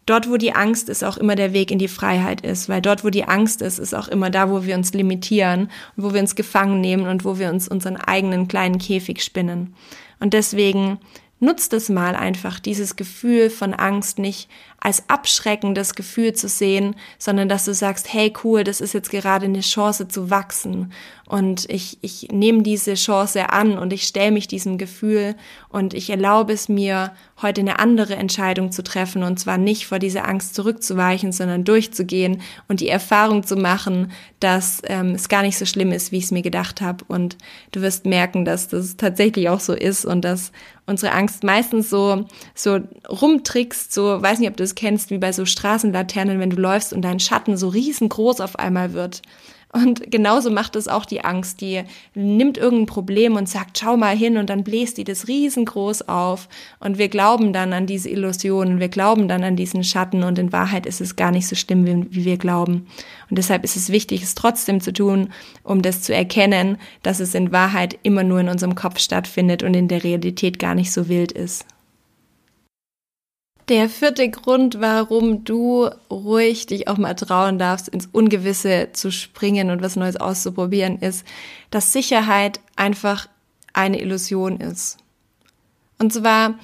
dort, 0.07 0.29
wo 0.29 0.37
die 0.37 0.53
Angst 0.53 0.89
ist, 0.89 1.05
auch 1.05 1.17
immer 1.17 1.37
der 1.37 1.53
Weg 1.53 1.71
in 1.71 1.79
die 1.79 1.89
Freiheit 1.89 2.41
ist, 2.41 2.69
weil 2.69 2.81
dort, 2.81 3.05
wo 3.05 3.11
die 3.11 3.25
Angst 3.25 3.63
ist, 3.63 3.79
ist 3.79 3.95
auch 3.95 4.09
immer 4.09 4.31
da, 4.31 4.51
wo 4.51 4.65
wir 4.65 4.75
uns 4.75 4.93
limitieren, 4.93 5.71
wo 5.97 6.13
wir 6.13 6.21
uns 6.21 6.35
gefangen 6.35 6.81
nehmen 6.81 7.07
und 7.07 7.25
wo 7.25 7.39
wir 7.39 7.51
uns 7.51 7.69
unseren 7.69 7.97
eigenen 7.97 8.49
kleinen 8.49 8.79
Käfig 8.79 9.23
spinnen. 9.23 9.75
Und 10.19 10.35
deswegen 10.35 10.99
nutzt 11.41 11.73
es 11.73 11.89
mal 11.89 12.15
einfach, 12.15 12.61
dieses 12.61 12.97
Gefühl 12.97 13.51
von 13.51 13.73
Angst 13.73 14.19
nicht 14.19 14.49
als 14.81 15.09
abschreckendes 15.09 15.95
Gefühl 15.95 16.33
zu 16.33 16.49
sehen, 16.49 16.97
sondern 17.19 17.49
dass 17.49 17.67
du 17.67 17.75
sagst, 17.75 18.13
hey 18.13 18.33
cool, 18.43 18.65
das 18.65 18.81
ist 18.81 18.95
jetzt 18.95 19.11
gerade 19.11 19.45
eine 19.45 19.61
Chance 19.61 20.09
zu 20.09 20.31
wachsen. 20.31 20.93
Und 21.27 21.71
ich, 21.71 21.99
ich 22.01 22.27
nehme 22.33 22.63
diese 22.63 22.95
Chance 22.95 23.51
an 23.51 23.79
und 23.79 23.93
ich 23.93 24.03
stelle 24.03 24.33
mich 24.33 24.49
diesem 24.49 24.79
Gefühl 24.79 25.37
und 25.69 25.95
ich 25.95 26.11
erlaube 26.11 26.53
es 26.53 26.69
mir, 26.69 27.13
heute 27.43 27.61
eine 27.61 27.79
andere 27.79 28.17
Entscheidung 28.17 28.73
zu 28.73 28.83
treffen 28.83 29.23
und 29.23 29.39
zwar 29.39 29.57
nicht 29.57 29.87
vor 29.87 29.99
dieser 29.99 30.29
Angst 30.29 30.55
zurückzuweichen, 30.55 31.33
sondern 31.33 31.65
durchzugehen 31.65 32.43
und 32.69 32.81
die 32.81 32.89
Erfahrung 32.89 33.45
zu 33.45 33.57
machen, 33.57 34.13
dass 34.41 34.83
ähm, 34.85 35.15
es 35.15 35.29
gar 35.29 35.43
nicht 35.43 35.57
so 35.57 35.67
schlimm 35.67 35.93
ist, 35.93 36.13
wie 36.13 36.19
ich 36.19 36.25
es 36.25 36.31
mir 36.33 36.43
gedacht 36.43 36.81
habe 36.81 37.05
und 37.09 37.39
du 37.73 37.81
wirst 37.81 38.07
merken, 38.07 38.45
dass 38.45 38.69
das 38.69 38.97
tatsächlich 38.97 39.49
auch 39.49 39.61
so 39.61 39.73
ist 39.73 40.05
und 40.05 40.23
dass 40.23 40.53
unsere 40.87 41.13
Angst 41.13 41.45
meistens 41.45 41.89
so 41.89 42.27
so 42.55 42.81
rumtrickst, 43.09 43.93
so 43.93 44.21
weiß 44.21 44.41
nicht, 44.41 44.51
ob 44.51 44.57
du 44.57 44.65
das 44.71 44.75
kennst, 44.75 45.11
wie 45.11 45.19
bei 45.19 45.33
so 45.33 45.45
Straßenlaternen, 45.45 46.39
wenn 46.39 46.51
du 46.51 46.57
läufst 46.57 46.93
und 46.93 47.03
dein 47.03 47.21
Schatten 47.21 47.57
so 47.57 47.69
riesengroß 47.69 48.41
auf 48.41 48.59
einmal 48.59 48.93
wird. 48.93 49.23
Und 49.73 50.11
genauso 50.11 50.51
macht 50.51 50.75
es 50.75 50.89
auch 50.89 51.05
die 51.05 51.25
Angst. 51.25 51.61
Die 51.61 51.83
nimmt 52.15 52.59
irgendein 52.59 52.87
Problem 52.87 53.37
und 53.37 53.49
sagt, 53.49 53.79
schau 53.79 53.97
mal 53.97 54.17
hin 54.17 54.37
und 54.37 54.51
dann 54.51 54.65
bläst 54.65 54.99
die 54.99 55.05
das 55.05 55.29
riesengroß 55.29 56.09
auf. 56.09 56.49
Und 56.81 56.99
wir 56.99 57.09
glauben 57.09 57.53
dann 57.53 57.73
an 57.73 57.87
diese 57.87 58.11
Illusionen, 58.11 58.81
wir 58.81 58.89
glauben 58.89 59.29
dann 59.29 59.45
an 59.45 59.55
diesen 59.55 59.85
Schatten 59.85 60.25
und 60.25 60.41
in 60.41 60.53
Wahrheit 60.53 60.87
ist 60.87 61.01
es 61.01 61.15
gar 61.15 61.31
nicht 61.31 61.47
so 61.47 61.55
schlimm, 61.55 61.87
wie, 61.87 62.07
wie 62.11 62.25
wir 62.25 62.37
glauben. 62.37 62.89
Und 63.29 63.39
deshalb 63.39 63.63
ist 63.63 63.77
es 63.77 63.91
wichtig, 63.91 64.25
es 64.25 64.35
trotzdem 64.35 64.81
zu 64.81 64.93
tun, 64.93 65.29
um 65.63 65.83
das 65.83 66.03
zu 66.03 66.13
erkennen, 66.13 66.77
dass 67.05 67.21
es 67.21 67.37
in 67.37 67.53
Wahrheit 67.53 67.97
immer 68.03 68.25
nur 68.25 68.41
in 68.41 68.49
unserem 68.49 68.75
Kopf 68.75 68.99
stattfindet 68.99 69.63
und 69.63 69.75
in 69.75 69.87
der 69.87 70.03
Realität 70.03 70.59
gar 70.59 70.75
nicht 70.75 70.91
so 70.91 71.09
wild 71.09 71.31
ist. 71.31 71.65
Der 73.69 73.89
vierte 73.89 74.29
Grund, 74.31 74.81
warum 74.81 75.45
du 75.45 75.89
ruhig 76.11 76.67
dich 76.67 76.89
auch 76.89 76.99
mal 76.99 77.15
trauen 77.15 77.59
darfst, 77.59 77.89
ins 77.89 78.09
Ungewisse 78.11 78.89
zu 78.93 79.13
springen 79.13 79.71
und 79.71 79.83
was 79.83 79.97
Neues 79.97 80.17
auszuprobieren, 80.17 80.99
ist, 80.99 81.25
dass 81.71 81.93
Sicherheit 81.93 82.61
einfach 82.75 83.29
eine 83.73 84.01
Illusion 84.01 84.59
ist. 84.59 84.97
Und 85.99 86.13
zwar 86.13 86.55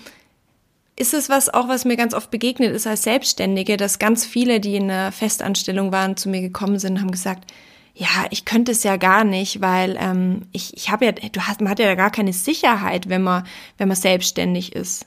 ist 0.99 1.15
es 1.15 1.29
was 1.29 1.53
auch, 1.53 1.69
was 1.69 1.85
mir 1.85 1.97
ganz 1.97 2.15
oft 2.15 2.31
begegnet 2.31 2.75
ist 2.75 2.87
als 2.87 3.03
Selbstständige, 3.03 3.77
dass 3.77 3.99
ganz 3.99 4.25
viele, 4.25 4.61
die 4.61 4.77
in 4.77 4.91
einer 4.91 5.13
Festanstellung 5.13 5.93
waren, 5.93 6.17
zu 6.17 6.29
mir 6.29 6.41
gekommen 6.41 6.79
sind, 6.79 7.01
haben 7.01 7.11
gesagt, 7.11 7.53
ja, 7.95 8.27
ich 8.31 8.45
könnte 8.45 8.73
es 8.73 8.83
ja 8.83 8.97
gar 8.97 9.25
nicht, 9.25 9.61
weil 9.61 9.97
ähm, 9.99 10.43
ich, 10.53 10.77
ich 10.77 10.91
habe 10.91 11.07
ja, 11.07 11.13
du 11.13 11.41
hast, 11.41 11.61
man 11.61 11.71
hat 11.71 11.79
ja 11.79 11.95
gar 11.95 12.11
keine 12.11 12.33
Sicherheit, 12.33 13.09
wenn 13.09 13.23
man, 13.23 13.47
wenn 13.79 13.89
man 13.89 13.97
selbstständig 13.97 14.75
ist. 14.75 15.07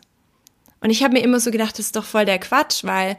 Und 0.82 0.90
ich 0.90 1.04
habe 1.04 1.14
mir 1.14 1.24
immer 1.24 1.40
so 1.40 1.52
gedacht, 1.52 1.78
das 1.78 1.88
ist 1.88 1.96
doch 1.96 2.06
voll 2.06 2.26
der 2.26 2.40
Quatsch, 2.40 2.84
weil 2.84 3.18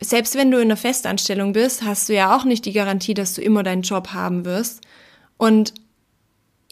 selbst 0.00 0.34
wenn 0.34 0.50
du 0.50 0.58
in 0.58 0.64
einer 0.64 0.76
Festanstellung 0.76 1.52
bist, 1.52 1.84
hast 1.84 2.08
du 2.08 2.14
ja 2.14 2.36
auch 2.36 2.44
nicht 2.44 2.64
die 2.64 2.72
Garantie, 2.72 3.14
dass 3.14 3.34
du 3.34 3.42
immer 3.42 3.62
deinen 3.62 3.82
Job 3.82 4.08
haben 4.12 4.44
wirst. 4.44 4.80
Und 5.36 5.74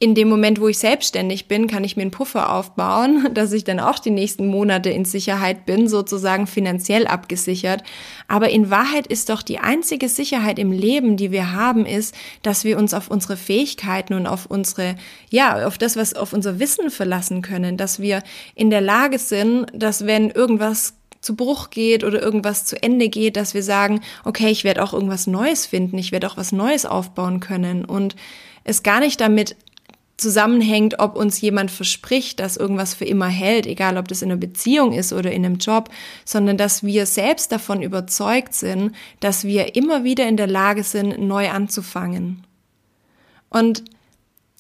in 0.03 0.17
dem 0.17 0.29
Moment, 0.29 0.61
wo 0.61 0.67
ich 0.67 0.79
selbstständig 0.79 1.47
bin, 1.47 1.69
kann 1.69 1.85
ich 1.85 1.95
mir 1.95 2.03
einen 2.03 2.11
Puffer 2.11 2.53
aufbauen, 2.53 3.29
dass 3.35 3.53
ich 3.53 3.63
dann 3.63 3.79
auch 3.79 4.01
die 4.01 4.11
nächsten 4.11 4.49
Monate 4.49 4.91
in 4.91 5.05
Sicherheit 5.05 5.65
bin, 5.65 5.87
sozusagen 5.87 6.49
finanziell 6.49 7.07
abgesichert. 7.07 7.85
Aber 8.27 8.51
in 8.51 8.69
Wahrheit 8.69 9.07
ist 9.07 9.29
doch 9.29 9.43
die 9.43 9.61
einzige 9.61 10.09
Sicherheit 10.09 10.59
im 10.59 10.73
Leben, 10.73 11.17
die 11.17 11.31
wir 11.31 11.53
haben, 11.53 11.87
ist, 11.87 12.17
dass 12.43 12.65
wir 12.65 12.79
uns 12.79 12.95
auf 12.95 13.13
unsere 13.13 13.37
Fähigkeiten 13.37 14.15
und 14.15 14.27
auf 14.27 14.47
unsere, 14.47 14.97
ja, 15.31 15.69
auf 15.69 15.79
das, 15.79 15.95
was, 15.95 16.15
auf 16.15 16.33
unser 16.33 16.59
Wissen 16.59 16.91
verlassen 16.91 17.41
können, 17.41 17.77
dass 17.77 18.01
wir 18.01 18.25
in 18.57 18.71
der 18.71 18.81
Lage 18.81 19.21
sind, 19.21 19.67
dass 19.73 20.05
wenn 20.05 20.31
irgendwas 20.31 20.95
zu 21.21 21.37
Bruch 21.37 21.71
geht 21.71 22.03
oder 22.03 22.21
irgendwas 22.21 22.65
zu 22.65 22.83
Ende 22.83 23.09
geht, 23.09 23.37
dass 23.37 23.55
wir 23.55 23.63
sagen, 23.63 24.01
okay, 24.25 24.49
ich 24.49 24.65
werde 24.65 24.83
auch 24.83 24.95
irgendwas 24.95 25.29
Neues 25.29 25.65
finden, 25.65 25.97
ich 25.97 26.11
werde 26.11 26.27
auch 26.27 26.37
was 26.37 26.51
Neues 26.51 26.87
aufbauen 26.87 27.39
können 27.39 27.85
und 27.85 28.17
es 28.65 28.83
gar 28.83 28.99
nicht 28.99 29.21
damit 29.21 29.55
zusammenhängt, 30.23 31.01
ob 31.01 31.17
uns 31.17 31.41
jemand 31.41 31.71
verspricht, 31.71 32.41
dass 32.41 32.57
irgendwas 32.57 32.95
für 32.95 33.05
immer 33.05 33.27
hält, 33.27 33.67
egal 33.67 33.99
ob 33.99 34.09
das 34.09 34.23
in 34.23 34.31
einer 34.31 34.41
Beziehung 34.41 34.93
ist 34.93 35.13
oder 35.13 35.33
in 35.33 35.45
einem 35.45 35.57
Job, 35.57 35.91
sondern 36.25 36.57
dass 36.57 36.83
wir 36.83 37.07
selbst 37.07 37.53
davon 37.53 37.83
überzeugt 37.83 38.55
sind, 38.55 38.93
dass 39.21 39.45
wir 39.45 39.77
immer 39.77 40.05
wieder 40.05 40.27
in 40.27 40.37
der 40.37 40.47
Lage 40.47 40.85
sind, 40.85 41.19
neu 41.19 41.51
anzufangen. 41.51 42.47
Und 43.51 43.85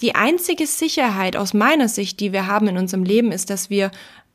die 0.02 0.14
einzige 0.14 0.66
Sicherheit 0.66 1.36
aus 1.36 1.54
meiner 1.54 1.88
Sicht, 1.88 2.20
die 2.20 2.32
wir 2.32 2.46
haben 2.46 2.68
in 2.68 2.76
unserem 2.76 3.04
Leben, 3.04 3.32
ist, 3.32 3.48
dass 3.48 3.70
wir 3.70 3.90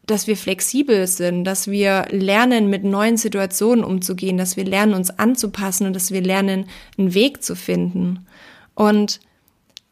dass 0.08 0.26
wir 0.26 0.38
flexibel 0.38 1.06
sind, 1.06 1.44
dass 1.44 1.68
wir 1.68 2.06
lernen, 2.10 2.70
mit 2.70 2.86
neuen 2.86 3.18
Situationen 3.18 3.84
umzugehen, 3.84 4.38
dass 4.38 4.56
wir 4.56 4.64
lernen, 4.64 4.94
uns 4.94 5.10
anzupassen 5.12 5.86
und 5.86 5.94
dass 5.94 6.12
wir 6.12 6.22
lernen, 6.22 6.68
einen 6.98 7.14
Weg 7.14 7.44
zu 7.44 7.58
finden. 7.58 8.26
Und 8.74 9.20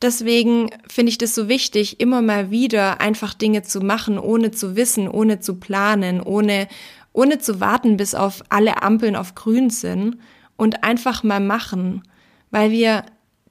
deswegen 0.06 0.70
finde 0.88 1.10
ich 1.10 1.18
das 1.18 1.34
so 1.34 1.50
wichtig, 1.50 2.00
immer 2.00 2.22
mal 2.22 2.52
wieder 2.52 3.02
einfach 3.02 3.34
Dinge 3.34 3.63
zu 3.63 3.82
machen, 3.82 4.20
ohne 4.20 4.52
zu 4.52 4.76
wissen, 4.76 5.08
ohne 5.08 5.39
zu 5.39 5.56
planen, 5.56 6.22
ohne, 6.22 6.68
ohne 7.12 7.39
zu 7.39 7.60
warten, 7.60 7.98
bis 7.98 8.13
auf 8.13 8.44
alle 8.50 8.84
Ampeln 8.84 9.15
auf 9.15 9.34
grün 9.34 9.72
sind 9.72 10.18
und 10.58 10.84
einfach 10.84 11.24
mal 11.24 11.39
machen, 11.39 12.04
weil 12.52 12.70
wir 12.70 13.04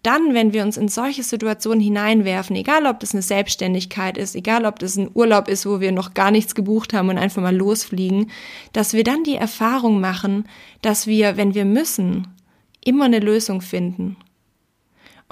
dann, 0.05 0.35
wenn 0.35 0.53
wir 0.53 0.63
uns 0.63 0.77
in 0.77 0.89
solche 0.89 1.23
Situationen 1.23 1.81
hineinwerfen, 1.81 2.55
egal 2.55 2.87
ob 2.87 3.01
das 3.01 3.15
eine 3.15 3.23
Selbstständigkeit 3.23 4.17
ist, 4.17 4.37
egal 4.37 4.65
ob 4.67 4.79
das 4.79 4.97
ein 4.97 5.11
Urlaub 5.13 5.49
ist, 5.49 5.67
wo 5.67 5.81
wir 5.81 5.93
noch 5.93 6.15
gar 6.15 6.31
nichts 6.31 6.55
gebucht 6.55 6.93
haben 6.93 7.09
und 7.09 7.19
einfach 7.19 7.43
mal 7.43 7.57
losfliegen, 7.57 8.31
dass 8.73 8.93
wir 8.93 9.03
dann 9.03 9.25
die 9.25 9.37
Erfahrung 9.37 10.01
machen, 10.01 10.47
dass 10.83 11.07
wir, 11.07 11.37
wenn 11.37 11.55
wir 11.55 11.65
müssen, 11.65 12.29
immer 12.85 13.07
eine 13.07 13.19
Lösung 13.19 13.63
finden. 13.63 14.17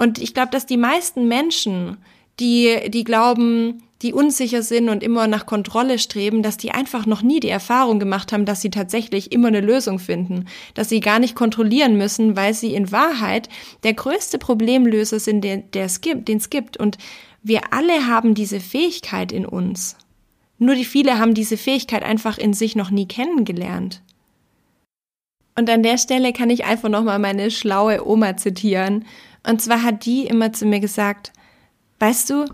Und 0.03 0.19
ich 0.19 0.33
glaube, 0.33 0.51
dass 0.51 0.65
die 0.65 0.75
meisten 0.75 1.29
Menschen, 1.29 1.95
die, 2.41 2.89
die 2.89 3.05
glauben, 3.05 3.83
die 4.01 4.11
unsicher 4.11 4.61
sind 4.61 4.89
und 4.89 5.01
immer 5.01 5.27
nach 5.27 5.45
Kontrolle 5.45 5.97
streben, 5.97 6.43
dass 6.43 6.57
die 6.57 6.71
einfach 6.71 7.05
noch 7.05 7.21
nie 7.21 7.39
die 7.39 7.47
Erfahrung 7.47 7.99
gemacht 7.99 8.33
haben, 8.33 8.43
dass 8.43 8.59
sie 8.59 8.69
tatsächlich 8.69 9.31
immer 9.31 9.47
eine 9.47 9.61
Lösung 9.61 9.99
finden, 9.99 10.47
dass 10.73 10.89
sie 10.89 10.99
gar 10.99 11.19
nicht 11.19 11.35
kontrollieren 11.35 11.97
müssen, 11.97 12.35
weil 12.35 12.53
sie 12.53 12.73
in 12.73 12.91
Wahrheit 12.91 13.47
der 13.83 13.93
größte 13.93 14.39
Problemlöser 14.39 15.19
sind, 15.19 15.41
den, 15.41 15.63
es 15.73 16.01
gibt, 16.01 16.29
gibt. 16.49 16.75
Und 16.75 16.97
wir 17.41 17.71
alle 17.71 18.05
haben 18.05 18.33
diese 18.33 18.59
Fähigkeit 18.59 19.31
in 19.31 19.45
uns. 19.45 19.95
Nur 20.57 20.75
die 20.75 20.83
viele 20.83 21.17
haben 21.17 21.33
diese 21.33 21.55
Fähigkeit 21.55 22.03
einfach 22.03 22.37
in 22.37 22.51
sich 22.51 22.75
noch 22.75 22.91
nie 22.91 23.07
kennengelernt. 23.07 24.01
Und 25.55 25.69
an 25.69 25.83
der 25.83 25.97
Stelle 25.97 26.33
kann 26.33 26.49
ich 26.49 26.65
einfach 26.65 26.89
nochmal 26.89 27.19
meine 27.19 27.51
schlaue 27.51 28.05
Oma 28.05 28.35
zitieren. 28.37 29.05
Und 29.45 29.61
zwar 29.61 29.83
hat 29.83 30.05
die 30.05 30.25
immer 30.25 30.53
zu 30.53 30.65
mir 30.65 30.79
gesagt, 30.79 31.33
weißt 31.99 32.29
du, 32.29 32.45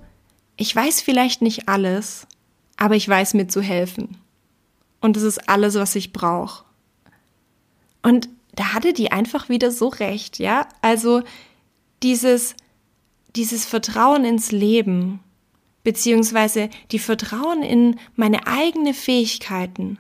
ich 0.58 0.76
weiß 0.76 1.02
vielleicht 1.02 1.42
nicht 1.42 1.70
alles, 1.70 2.28
aber 2.78 2.96
ich 2.96 3.08
weiß 3.08 3.34
mir 3.36 3.48
zu 3.48 3.62
helfen. 3.62 4.18
Und 5.00 5.16
das 5.16 5.24
ist 5.24 5.50
alles, 5.50 5.76
was 5.76 5.96
ich 5.96 6.12
brauche. 6.12 6.66
Und 8.02 8.30
da 8.54 8.74
hatte 8.74 8.94
die 8.94 9.12
einfach 9.12 9.50
wieder 9.50 9.72
so 9.72 9.88
recht, 9.88 10.40
ja? 10.40 10.68
Also 10.82 11.22
dieses, 12.04 12.56
dieses 13.36 13.66
Vertrauen 13.66 14.26
ins 14.26 14.52
Leben, 14.52 15.20
beziehungsweise 15.84 16.70
die 16.92 17.00
Vertrauen 17.00 17.64
in 17.64 18.00
meine 18.16 18.48
eigenen 18.48 18.94
Fähigkeiten, 18.94 20.00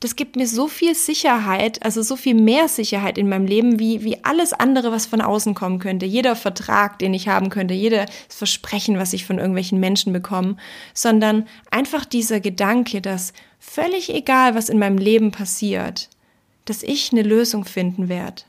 das 0.00 0.14
gibt 0.14 0.36
mir 0.36 0.46
so 0.46 0.68
viel 0.68 0.94
Sicherheit, 0.94 1.82
also 1.82 2.02
so 2.02 2.16
viel 2.16 2.34
mehr 2.34 2.68
Sicherheit 2.68 3.16
in 3.16 3.28
meinem 3.28 3.46
Leben, 3.46 3.78
wie, 3.78 4.04
wie 4.04 4.22
alles 4.24 4.52
andere, 4.52 4.92
was 4.92 5.06
von 5.06 5.22
außen 5.22 5.54
kommen 5.54 5.78
könnte. 5.78 6.04
Jeder 6.04 6.36
Vertrag, 6.36 6.98
den 6.98 7.14
ich 7.14 7.28
haben 7.28 7.48
könnte, 7.48 7.72
jedes 7.72 8.10
Versprechen, 8.28 8.98
was 8.98 9.14
ich 9.14 9.24
von 9.24 9.38
irgendwelchen 9.38 9.80
Menschen 9.80 10.12
bekomme, 10.12 10.56
sondern 10.92 11.46
einfach 11.70 12.04
dieser 12.04 12.40
Gedanke, 12.40 13.00
dass 13.00 13.32
völlig 13.58 14.12
egal, 14.14 14.54
was 14.54 14.68
in 14.68 14.78
meinem 14.78 14.98
Leben 14.98 15.30
passiert, 15.30 16.10
dass 16.66 16.82
ich 16.82 17.12
eine 17.12 17.22
Lösung 17.22 17.64
finden 17.64 18.08
werde. 18.10 18.42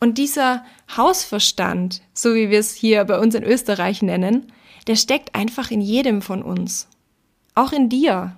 Und 0.00 0.18
dieser 0.18 0.64
Hausverstand, 0.96 2.02
so 2.12 2.34
wie 2.34 2.50
wir 2.50 2.58
es 2.58 2.74
hier 2.74 3.04
bei 3.04 3.20
uns 3.20 3.36
in 3.36 3.44
Österreich 3.44 4.02
nennen, 4.02 4.52
der 4.88 4.96
steckt 4.96 5.36
einfach 5.36 5.70
in 5.70 5.80
jedem 5.80 6.20
von 6.22 6.42
uns. 6.42 6.88
Auch 7.54 7.70
in 7.70 7.88
dir. 7.88 8.36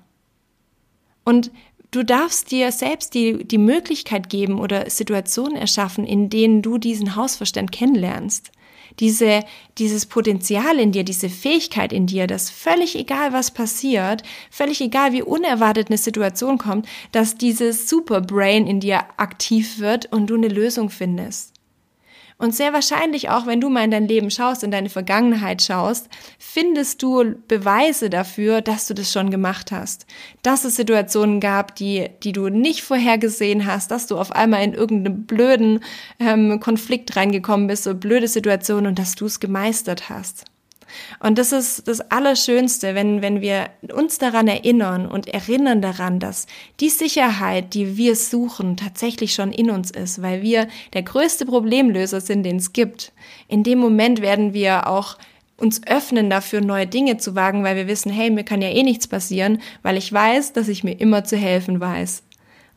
Und 1.25 1.51
Du 1.95 2.03
darfst 2.03 2.51
dir 2.51 2.73
selbst 2.73 3.15
die, 3.15 3.45
die 3.45 3.57
Möglichkeit 3.57 4.29
geben 4.29 4.59
oder 4.59 4.91
Situationen 4.91 5.57
erschaffen, 5.57 6.05
in 6.05 6.29
denen 6.29 6.61
du 6.61 6.77
diesen 6.77 7.15
Hausverstand 7.15 7.71
kennenlernst. 7.71 8.51
Diese, 8.99 9.45
dieses 9.79 10.07
Potenzial 10.07 10.81
in 10.81 10.91
dir, 10.91 11.05
diese 11.05 11.29
Fähigkeit 11.29 11.93
in 11.93 12.09
dir, 12.09 12.27
dass 12.27 12.51
völlig 12.51 12.97
egal 12.97 13.33
was 13.33 13.53
passiert, 13.53 14.25
völlig 14.51 14.81
egal 14.81 15.13
wie 15.13 15.23
unerwartet 15.23 15.87
eine 15.87 15.99
Situation 15.99 16.59
kommt, 16.59 16.89
dass 17.13 17.39
dieses 17.39 17.89
Superbrain 17.89 18.67
in 18.67 18.81
dir 18.81 19.05
aktiv 19.17 19.79
wird 19.79 20.07
und 20.13 20.27
du 20.27 20.35
eine 20.35 20.49
Lösung 20.49 20.91
findest. 20.91 21.54
Und 22.37 22.55
sehr 22.55 22.73
wahrscheinlich 22.73 23.31
auch, 23.31 23.47
wenn 23.47 23.61
du 23.61 23.71
mal 23.71 23.85
in 23.85 23.93
dein 23.93 24.09
Leben 24.09 24.31
schaust, 24.31 24.65
in 24.65 24.73
deine 24.73 24.89
Vergangenheit 24.89 25.63
schaust, 25.63 26.09
findest 26.39 27.03
du 27.03 27.37
Beweise 27.47 28.11
dafür, 28.11 28.61
dass 28.61 28.89
du 28.89 28.95
das 28.95 29.13
schon 29.13 29.31
gemacht 29.31 29.71
hast. 29.71 30.07
Dass 30.43 30.65
es 30.65 30.77
Situationen 30.77 31.39
gab, 31.39 31.77
die, 31.77 32.11
die 32.23 32.33
du 32.33 32.49
nicht 32.49 32.83
vorhergesehen 32.83 33.67
hast, 33.67 33.91
dass 33.91 34.09
du 34.09 34.19
auf 34.19 34.33
einmal 34.33 34.65
in 34.65 34.75
irgendeinen 34.75 35.27
blöden 35.27 35.81
ähm, 36.19 36.59
Konflikt 36.59 37.17
reingekommen 37.17 37.69
bist, 37.69 37.85
so 37.85 37.95
blöde 37.95 38.27
Situationen 38.29 38.89
und 38.89 38.99
dass 38.99 39.15
du 39.15 39.27
es 39.27 39.39
gemeistert 39.39 40.09
hast. 40.09 40.45
Und 41.21 41.39
das 41.39 41.53
ist 41.53 41.87
das 41.89 42.01
Allerschönste, 42.11 42.95
wenn, 42.95 43.23
wenn 43.23 43.41
wir 43.41 43.71
uns 43.95 44.19
daran 44.19 44.49
erinnern 44.49 45.07
und 45.07 45.29
erinnern 45.29 45.83
daran, 45.83 46.21
dass 46.21 46.47
die 46.81 46.89
Sicherheit, 46.89 47.75
die 47.75 47.97
wir 47.97 48.17
suchen, 48.17 48.77
tatsächlich 48.77 49.35
schon 49.35 49.53
in 49.53 49.71
uns 49.71 49.91
ist, 49.91 50.23
weil 50.23 50.43
wir 50.43 50.69
der 50.93 51.03
größte 51.03 51.47
Problemlöser 51.47 52.21
sind, 52.21 52.43
den 52.43 52.57
es 52.57 52.73
gibt. 52.73 53.13
In 53.49 53.63
dem 53.63 53.79
Moment 53.79 54.21
werden 54.21 54.55
wir 54.55 54.89
auch 54.89 55.17
uns 55.57 55.87
öffnen 55.87 56.31
dafür, 56.31 56.61
neue 56.61 56.87
Dinge 56.87 57.17
zu 57.17 57.35
wagen, 57.35 57.63
weil 57.63 57.77
wir 57.77 57.87
wissen, 57.87 58.11
hey, 58.11 58.31
mir 58.31 58.45
kann 58.45 58.61
ja 58.61 58.71
eh 58.71 58.83
nichts 58.83 59.07
passieren, 59.07 59.61
weil 59.83 59.97
ich 59.97 60.13
weiß, 60.13 60.53
dass 60.53 60.69
ich 60.69 60.83
mir 60.83 60.99
immer 61.01 61.25
zu 61.25 61.37
helfen 61.37 61.81
weiß. 61.81 62.24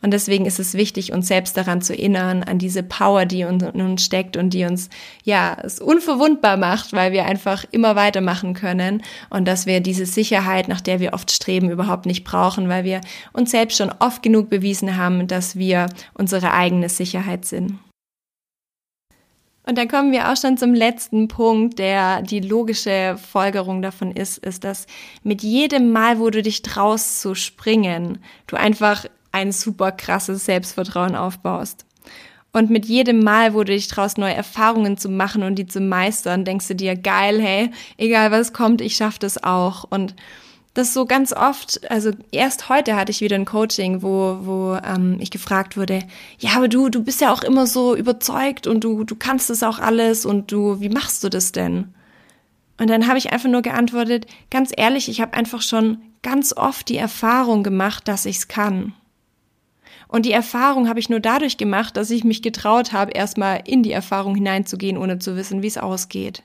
Und 0.02 0.12
deswegen 0.12 0.46
ist 0.46 0.60
es 0.60 0.76
wichtig, 0.76 1.12
uns 1.12 1.28
selbst 1.28 1.58
daran 1.58 1.82
zu 1.82 1.94
erinnern, 1.94 2.44
an 2.44 2.60
diese 2.60 2.84
Power, 2.84 3.26
die 3.26 3.42
in 3.42 3.62
uns 3.64 4.04
steckt 4.04 4.38
und 4.38 4.52
die 4.52 4.64
uns, 4.66 4.90
ja, 5.24 5.58
es 5.64 5.80
unverwundbar 5.80 6.56
macht, 6.56 6.94
weil 6.94 7.12
wir 7.12 7.26
einfach 7.26 7.66
immer 7.72 7.96
weitermachen 7.96 8.54
können 8.54 9.02
und 9.30 9.48
dass 9.48 9.66
wir 9.66 9.80
diese 9.80 10.06
Sicherheit, 10.06 10.68
nach 10.68 10.82
der 10.82 11.00
wir 11.00 11.14
oft 11.14 11.32
streben, 11.32 11.72
überhaupt 11.72 12.06
nicht 12.06 12.24
brauchen, 12.24 12.70
weil 12.70 12.84
wir 12.84 13.02
uns 13.34 13.52
selbst 13.52 13.78
schon 13.78 13.92
oft 14.00 14.22
genug 14.22 14.50
bewiesen 14.50 14.98
haben, 14.98 15.28
dass 15.28 15.56
wir 15.56 15.88
unsere 16.14 16.54
eigene 16.54 16.90
Sicherheit 16.90 17.46
sind. 17.46 17.80
Und 19.68 19.78
dann 19.78 19.90
kommen 19.90 20.14
wir 20.14 20.32
auch 20.32 20.38
schon 20.38 20.58
zum 20.58 20.74
letzten 20.74 21.28
Punkt, 21.28 21.78
der 21.78 22.22
die 22.22 22.40
logische 22.40 23.18
Folgerung 23.18 23.82
davon 23.82 24.14
ist, 24.14 24.38
ist, 24.38 24.64
dass 24.64 24.88
mit 25.24 25.44
jedem 25.44 25.92
Mal, 25.92 26.20
wo 26.20 26.30
du 26.30 26.42
dich 26.42 26.62
traust 26.62 27.20
zu 27.20 27.36
springen, 27.36 28.20
du 28.48 28.56
einfach 28.56 29.06
ein 29.32 29.52
super 29.52 29.92
krasses 29.92 30.46
Selbstvertrauen 30.46 31.16
aufbaust. 31.16 31.86
Und 32.54 32.70
mit 32.70 32.86
jedem 32.86 33.24
Mal, 33.24 33.54
wo 33.54 33.60
du 33.60 33.74
dich 33.74 33.88
traust, 33.88 34.18
neue 34.18 34.34
Erfahrungen 34.34 34.98
zu 34.98 35.10
machen 35.10 35.44
und 35.44 35.56
die 35.56 35.68
zu 35.68 35.80
meistern, 35.80 36.46
denkst 36.46 36.68
du 36.68 36.76
dir, 36.76 36.96
geil, 36.96 37.42
hey, 37.42 37.72
egal 37.98 38.32
was 38.32 38.54
kommt, 38.54 38.82
ich 38.82 38.96
schaff 38.96 39.20
das 39.20 39.44
auch. 39.44 39.84
Und 39.84 40.16
das 40.74 40.94
so 40.94 41.06
ganz 41.06 41.34
oft, 41.34 41.90
also 41.90 42.12
erst 42.32 42.70
heute 42.70 42.96
hatte 42.96 43.12
ich 43.12 43.22
wieder 43.22 43.36
ein 43.36 43.46
Coaching, 43.46 44.02
wo, 44.02 44.38
wo 44.42 44.78
ähm, 44.84 45.18
ich 45.20 45.32
gefragt 45.32 45.76
wurde, 45.76 46.04
ja, 46.40 46.52
aber 46.56 46.68
du, 46.68 46.90
du 46.90 47.04
bist 47.04 47.20
ja 47.20 47.34
auch 47.34 47.44
immer 47.44 47.66
so 47.68 47.96
überzeugt 47.96 48.68
und 48.68 48.84
du, 48.84 49.04
du 49.04 49.16
kannst 49.16 49.50
das 49.50 49.64
auch 49.64 49.80
alles 49.80 50.26
und 50.26 50.52
du, 50.52 50.80
wie 50.80 50.90
machst 50.90 51.24
du 51.24 51.30
das 51.30 51.52
denn? 51.52 51.94
Und 52.80 52.90
dann 52.90 53.08
habe 53.08 53.18
ich 53.18 53.32
einfach 53.32 53.50
nur 53.50 53.64
geantwortet, 53.64 54.28
ganz 54.52 54.72
ehrlich, 54.76 55.10
ich 55.10 55.20
habe 55.20 55.34
einfach 55.34 55.64
schon 55.64 55.98
ganz 56.22 56.54
oft 56.56 56.90
die 56.90 56.98
Erfahrung 56.98 57.64
gemacht, 57.64 58.08
dass 58.08 58.26
ich 58.26 58.38
es 58.38 58.48
kann. 58.48 58.94
Und 60.08 60.26
die 60.26 60.32
Erfahrung 60.32 60.88
habe 60.88 61.00
ich 61.00 61.10
nur 61.10 61.20
dadurch 61.20 61.58
gemacht, 61.58 61.98
dass 61.98 62.10
ich 62.12 62.24
mich 62.24 62.42
getraut 62.42 62.94
habe, 62.94 63.12
erstmal 63.12 63.62
in 63.66 63.84
die 63.84 63.92
Erfahrung 63.92 64.36
hineinzugehen, 64.36 64.98
ohne 64.98 65.20
zu 65.20 65.36
wissen, 65.36 65.62
wie 65.62 65.68
es 65.68 65.78
ausgeht. 65.78 66.44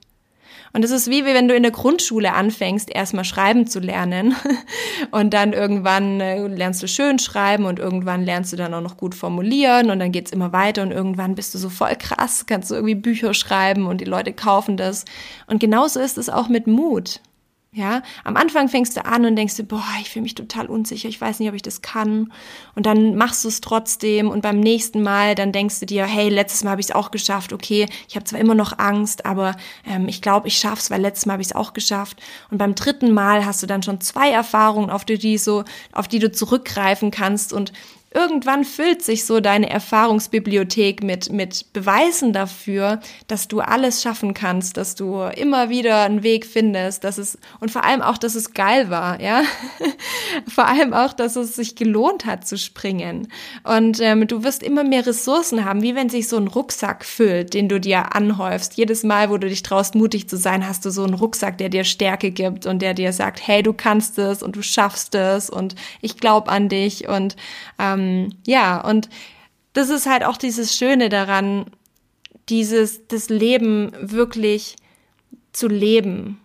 Und 0.75 0.85
es 0.85 0.90
ist 0.90 1.11
wie 1.11 1.25
wenn 1.25 1.48
du 1.48 1.55
in 1.55 1.62
der 1.62 1.72
Grundschule 1.72 2.33
anfängst, 2.33 2.90
erstmal 2.90 3.25
schreiben 3.25 3.66
zu 3.66 3.79
lernen. 3.79 4.35
Und 5.11 5.35
dann 5.35 5.53
irgendwann 5.53 6.20
äh, 6.20 6.46
lernst 6.46 6.83
du 6.83 6.88
schön 6.88 7.18
schreiben 7.18 7.66
und 7.66 7.79
irgendwann 7.79 8.25
lernst 8.25 8.53
du 8.53 8.57
dann 8.57 8.72
auch 8.72 8.81
noch 8.81 8.96
gut 8.96 9.14
formulieren 9.14 9.90
und 9.90 9.98
dann 9.98 10.12
geht's 10.12 10.31
immer 10.31 10.53
weiter 10.53 10.83
und 10.83 10.90
irgendwann 10.90 11.35
bist 11.35 11.55
du 11.55 11.59
so 11.59 11.68
voll 11.68 11.94
krass, 11.96 12.46
kannst 12.46 12.70
du 12.70 12.75
irgendwie 12.75 12.94
Bücher 12.94 13.35
schreiben 13.35 13.87
und 13.87 14.01
die 14.01 14.07
Leute 14.07 14.33
kaufen 14.33 14.77
das. 14.77 15.05
Und 15.46 15.61
genauso 15.61 16.01
ist 16.01 16.16
es 16.16 16.31
auch 16.31 16.48
mit 16.48 16.66
Mut. 16.66 17.20
Ja, 17.74 18.02
am 18.24 18.37
Anfang 18.37 18.68
fängst 18.68 18.98
du 18.98 19.04
an 19.06 19.24
und 19.24 19.35
denkst 19.35 19.56
dir, 19.56 19.62
boah, 19.62 19.82
ich 19.98 20.11
fühle 20.11 20.24
mich 20.24 20.35
total 20.35 20.66
unsicher, 20.66 21.08
ich 21.08 21.18
weiß 21.18 21.38
nicht, 21.38 21.48
ob 21.48 21.54
ich 21.54 21.62
das 21.62 21.80
kann. 21.80 22.30
Und 22.74 22.85
dann 22.85 23.16
machst 23.16 23.44
du 23.44 23.48
es 23.48 23.62
trotzdem 23.62 24.28
und 24.28 24.42
beim 24.42 24.61
nächsten 24.61 25.02
Mal, 25.02 25.35
dann 25.35 25.52
denkst 25.52 25.80
du 25.80 25.87
dir, 25.87 26.04
hey, 26.04 26.28
letztes 26.28 26.64
Mal 26.64 26.72
habe 26.72 26.82
ich 26.82 26.88
es 26.88 26.94
auch 26.94 27.11
geschafft, 27.11 27.50
okay, 27.54 27.87
ich 28.08 28.14
habe 28.14 28.26
zwar 28.26 28.40
immer 28.40 28.54
noch 28.54 28.78
Angst, 28.78 29.24
aber 29.24 29.56
ähm, 29.87 30.06
ich 30.06 30.20
glaube, 30.20 30.48
ich 30.48 30.58
schaff's, 30.58 30.90
weil 30.90 31.00
letztes 31.00 31.24
Mal 31.24 31.32
habe 31.32 31.42
ich 31.42 31.48
es 31.48 31.56
auch 31.56 31.72
geschafft. 31.72 32.20
Und 32.50 32.58
beim 32.58 32.74
dritten 32.74 33.11
Mal 33.11 33.46
hast 33.46 33.62
du 33.62 33.66
dann 33.66 33.82
schon 33.82 34.02
zwei 34.02 34.30
Erfahrungen, 34.30 34.90
auf 34.90 35.06
die, 35.06 35.16
die 35.16 35.38
so, 35.38 35.64
auf 35.92 36.08
die 36.08 36.18
du 36.18 36.30
zurückgreifen 36.30 37.11
kannst 37.11 37.54
und 37.54 37.72
irgendwann 38.14 38.64
füllt 38.64 39.03
sich 39.03 39.25
so 39.25 39.40
deine 39.40 39.70
Erfahrungsbibliothek 39.70 41.03
mit, 41.03 41.33
mit 41.33 41.72
Beweisen 41.72 42.33
dafür, 42.33 43.01
dass 43.27 43.48
du 43.48 43.61
alles 43.61 44.03
schaffen 44.03 44.35
kannst, 44.35 44.77
dass 44.77 44.94
du 44.94 45.22
immer 45.37 45.68
wieder 45.68 46.03
einen 46.03 46.22
Weg 46.22 46.46
findest, 46.46 47.05
dass 47.05 47.18
es, 47.18 47.38
und 47.61 47.70
vor 47.70 47.85
allem 47.85 48.03
auch, 48.03 48.18
dass 48.18 48.35
es 48.35 48.55
geil 48.55 48.90
war, 48.90 49.20
ja. 49.20 49.42
vor 50.48 50.66
allem 50.66 50.92
auch, 50.92 51.12
dass 51.12 51.37
es 51.37 51.57
sich 51.57 51.77
gelohnt 51.77 52.27
hat 52.27 52.46
zu 52.46 52.59
springen. 52.59 53.29
Und 53.64 54.01
ähm, 54.01 54.27
du 54.27 54.44
wirst 54.44 54.62
immer 54.62 54.85
mehr 54.85 55.07
Ressourcen 55.07 55.64
haben, 55.64 55.83
wie 55.83 55.94
wenn 55.94 56.09
sich 56.09 56.29
so 56.29 56.37
ein 56.37 56.48
Rucksack 56.48 57.05
füllt, 57.05 57.55
den 57.55 57.68
du 57.68 57.81
dir 57.81 58.14
anhäufst. 58.14 58.75
Jedes 58.77 59.03
Mal, 59.03 59.31
wo 59.31 59.38
du 59.38 59.48
dich 59.48 59.62
traust, 59.62 59.94
mutig 59.94 60.29
zu 60.29 60.37
sein, 60.37 60.66
hast 60.66 60.85
du 60.85 60.90
so 60.90 61.05
einen 61.05 61.14
Rucksack, 61.14 61.59
der 61.59 61.68
dir 61.68 61.85
Stärke 61.85 62.31
gibt 62.31 62.66
und 62.66 62.83
der 62.83 62.94
dir 62.94 63.12
sagt, 63.12 63.46
hey, 63.46 63.62
du 63.62 63.72
kannst 63.72 64.18
es 64.18 64.42
und 64.42 64.57
du 64.57 64.62
schaffst 64.62 65.14
es 65.14 65.48
und 65.48 65.75
ich 66.01 66.18
glaube 66.18 66.51
an 66.51 66.68
dich 66.68 67.09
und 67.09 67.37
ähm, 67.79 68.01
ja, 68.46 68.80
und 68.80 69.08
das 69.72 69.88
ist 69.88 70.06
halt 70.06 70.24
auch 70.24 70.36
dieses 70.36 70.76
Schöne 70.76 71.08
daran, 71.08 71.66
dieses, 72.48 73.06
das 73.08 73.28
Leben 73.28 73.92
wirklich 74.00 74.76
zu 75.52 75.68
leben. 75.68 76.40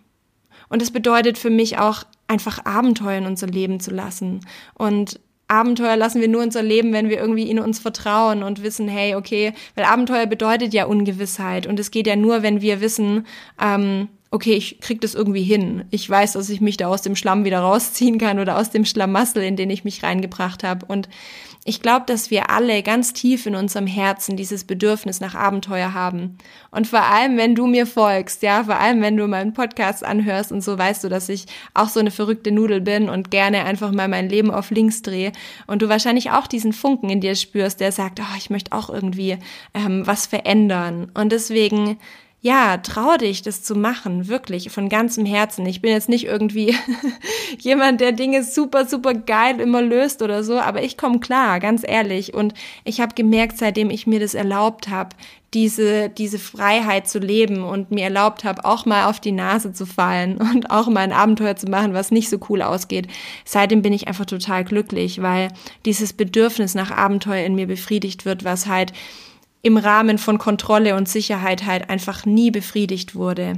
Und 0.68 0.82
es 0.82 0.90
bedeutet 0.90 1.38
für 1.38 1.50
mich 1.50 1.78
auch, 1.78 2.04
einfach 2.30 2.64
Abenteuer 2.66 3.18
in 3.18 3.26
unser 3.26 3.46
Leben 3.46 3.80
zu 3.80 3.90
lassen. 3.90 4.40
Und 4.74 5.18
Abenteuer 5.48 5.96
lassen 5.96 6.20
wir 6.20 6.28
nur 6.28 6.42
unser 6.42 6.62
Leben, 6.62 6.92
wenn 6.92 7.08
wir 7.08 7.18
irgendwie 7.18 7.50
in 7.50 7.58
uns 7.58 7.78
vertrauen 7.78 8.42
und 8.42 8.62
wissen, 8.62 8.86
hey, 8.86 9.14
okay, 9.14 9.54
weil 9.74 9.86
Abenteuer 9.86 10.26
bedeutet 10.26 10.74
ja 10.74 10.84
Ungewissheit. 10.84 11.66
Und 11.66 11.80
es 11.80 11.90
geht 11.90 12.06
ja 12.06 12.16
nur, 12.16 12.42
wenn 12.42 12.60
wir 12.60 12.82
wissen, 12.82 13.26
ähm, 13.60 14.08
okay, 14.30 14.52
ich 14.52 14.80
krieg 14.80 15.00
das 15.00 15.14
irgendwie 15.14 15.42
hin. 15.42 15.84
Ich 15.90 16.08
weiß, 16.08 16.34
dass 16.34 16.50
ich 16.50 16.60
mich 16.60 16.76
da 16.76 16.88
aus 16.88 17.02
dem 17.02 17.16
Schlamm 17.16 17.44
wieder 17.44 17.60
rausziehen 17.60 18.18
kann 18.18 18.38
oder 18.38 18.58
aus 18.58 18.70
dem 18.70 18.84
Schlamassel, 18.84 19.42
in 19.42 19.56
den 19.56 19.70
ich 19.70 19.84
mich 19.84 20.02
reingebracht 20.02 20.64
habe. 20.64 20.84
Und 20.84 21.08
ich 21.64 21.82
glaube, 21.82 22.06
dass 22.06 22.30
wir 22.30 22.50
alle 22.50 22.82
ganz 22.82 23.12
tief 23.12 23.46
in 23.46 23.54
unserem 23.54 23.86
Herzen 23.86 24.36
dieses 24.36 24.64
Bedürfnis 24.64 25.20
nach 25.20 25.34
Abenteuer 25.34 25.92
haben. 25.92 26.38
Und 26.70 26.86
vor 26.86 27.02
allem, 27.02 27.36
wenn 27.36 27.54
du 27.54 27.66
mir 27.66 27.86
folgst, 27.86 28.42
ja, 28.42 28.64
vor 28.64 28.76
allem, 28.78 29.02
wenn 29.02 29.16
du 29.16 29.26
meinen 29.26 29.54
Podcast 29.54 30.04
anhörst 30.04 30.52
und 30.52 30.62
so 30.62 30.78
weißt 30.78 31.04
du, 31.04 31.08
dass 31.08 31.28
ich 31.28 31.46
auch 31.74 31.88
so 31.88 32.00
eine 32.00 32.10
verrückte 32.10 32.52
Nudel 32.52 32.80
bin 32.80 33.08
und 33.08 33.30
gerne 33.30 33.64
einfach 33.64 33.92
mal 33.92 34.08
mein 34.08 34.28
Leben 34.28 34.50
auf 34.50 34.70
links 34.70 35.02
drehe 35.02 35.32
und 35.66 35.82
du 35.82 35.88
wahrscheinlich 35.88 36.30
auch 36.30 36.46
diesen 36.46 36.72
Funken 36.72 37.10
in 37.10 37.20
dir 37.20 37.34
spürst, 37.34 37.80
der 37.80 37.92
sagt, 37.92 38.20
oh, 38.20 38.36
ich 38.36 38.50
möchte 38.50 38.72
auch 38.72 38.88
irgendwie 38.88 39.38
ähm, 39.74 40.06
was 40.06 40.26
verändern. 40.26 41.10
Und 41.14 41.32
deswegen 41.32 41.98
ja, 42.40 42.76
trau 42.76 43.16
dich, 43.16 43.42
das 43.42 43.64
zu 43.64 43.74
machen, 43.74 44.28
wirklich, 44.28 44.70
von 44.70 44.88
ganzem 44.88 45.26
Herzen. 45.26 45.66
Ich 45.66 45.82
bin 45.82 45.90
jetzt 45.90 46.08
nicht 46.08 46.24
irgendwie 46.24 46.76
jemand, 47.58 48.00
der 48.00 48.12
Dinge 48.12 48.44
super, 48.44 48.86
super 48.86 49.12
geil 49.12 49.60
immer 49.60 49.82
löst 49.82 50.22
oder 50.22 50.44
so, 50.44 50.58
aber 50.60 50.82
ich 50.84 50.96
komme 50.96 51.18
klar, 51.18 51.58
ganz 51.58 51.82
ehrlich. 51.84 52.34
Und 52.34 52.54
ich 52.84 53.00
habe 53.00 53.16
gemerkt, 53.16 53.58
seitdem 53.58 53.90
ich 53.90 54.06
mir 54.06 54.20
das 54.20 54.34
erlaubt 54.34 54.86
habe, 54.86 55.16
diese, 55.52 56.10
diese 56.10 56.38
Freiheit 56.38 57.08
zu 57.08 57.18
leben 57.18 57.64
und 57.64 57.90
mir 57.90 58.04
erlaubt 58.04 58.44
habe, 58.44 58.64
auch 58.64 58.86
mal 58.86 59.06
auf 59.06 59.18
die 59.18 59.32
Nase 59.32 59.72
zu 59.72 59.84
fallen 59.84 60.36
und 60.54 60.70
auch 60.70 60.86
mal 60.86 61.00
ein 61.00 61.12
Abenteuer 61.12 61.56
zu 61.56 61.66
machen, 61.66 61.92
was 61.92 62.12
nicht 62.12 62.28
so 62.28 62.38
cool 62.48 62.62
ausgeht. 62.62 63.08
Seitdem 63.44 63.82
bin 63.82 63.92
ich 63.92 64.06
einfach 64.06 64.26
total 64.26 64.62
glücklich, 64.62 65.22
weil 65.22 65.48
dieses 65.84 66.12
Bedürfnis 66.12 66.76
nach 66.76 66.92
Abenteuer 66.92 67.44
in 67.44 67.56
mir 67.56 67.66
befriedigt 67.66 68.24
wird, 68.24 68.44
was 68.44 68.66
halt 68.68 68.92
im 69.62 69.76
Rahmen 69.76 70.18
von 70.18 70.38
Kontrolle 70.38 70.94
und 70.94 71.08
Sicherheit 71.08 71.66
halt 71.66 71.90
einfach 71.90 72.24
nie 72.24 72.50
befriedigt 72.50 73.14
wurde. 73.14 73.54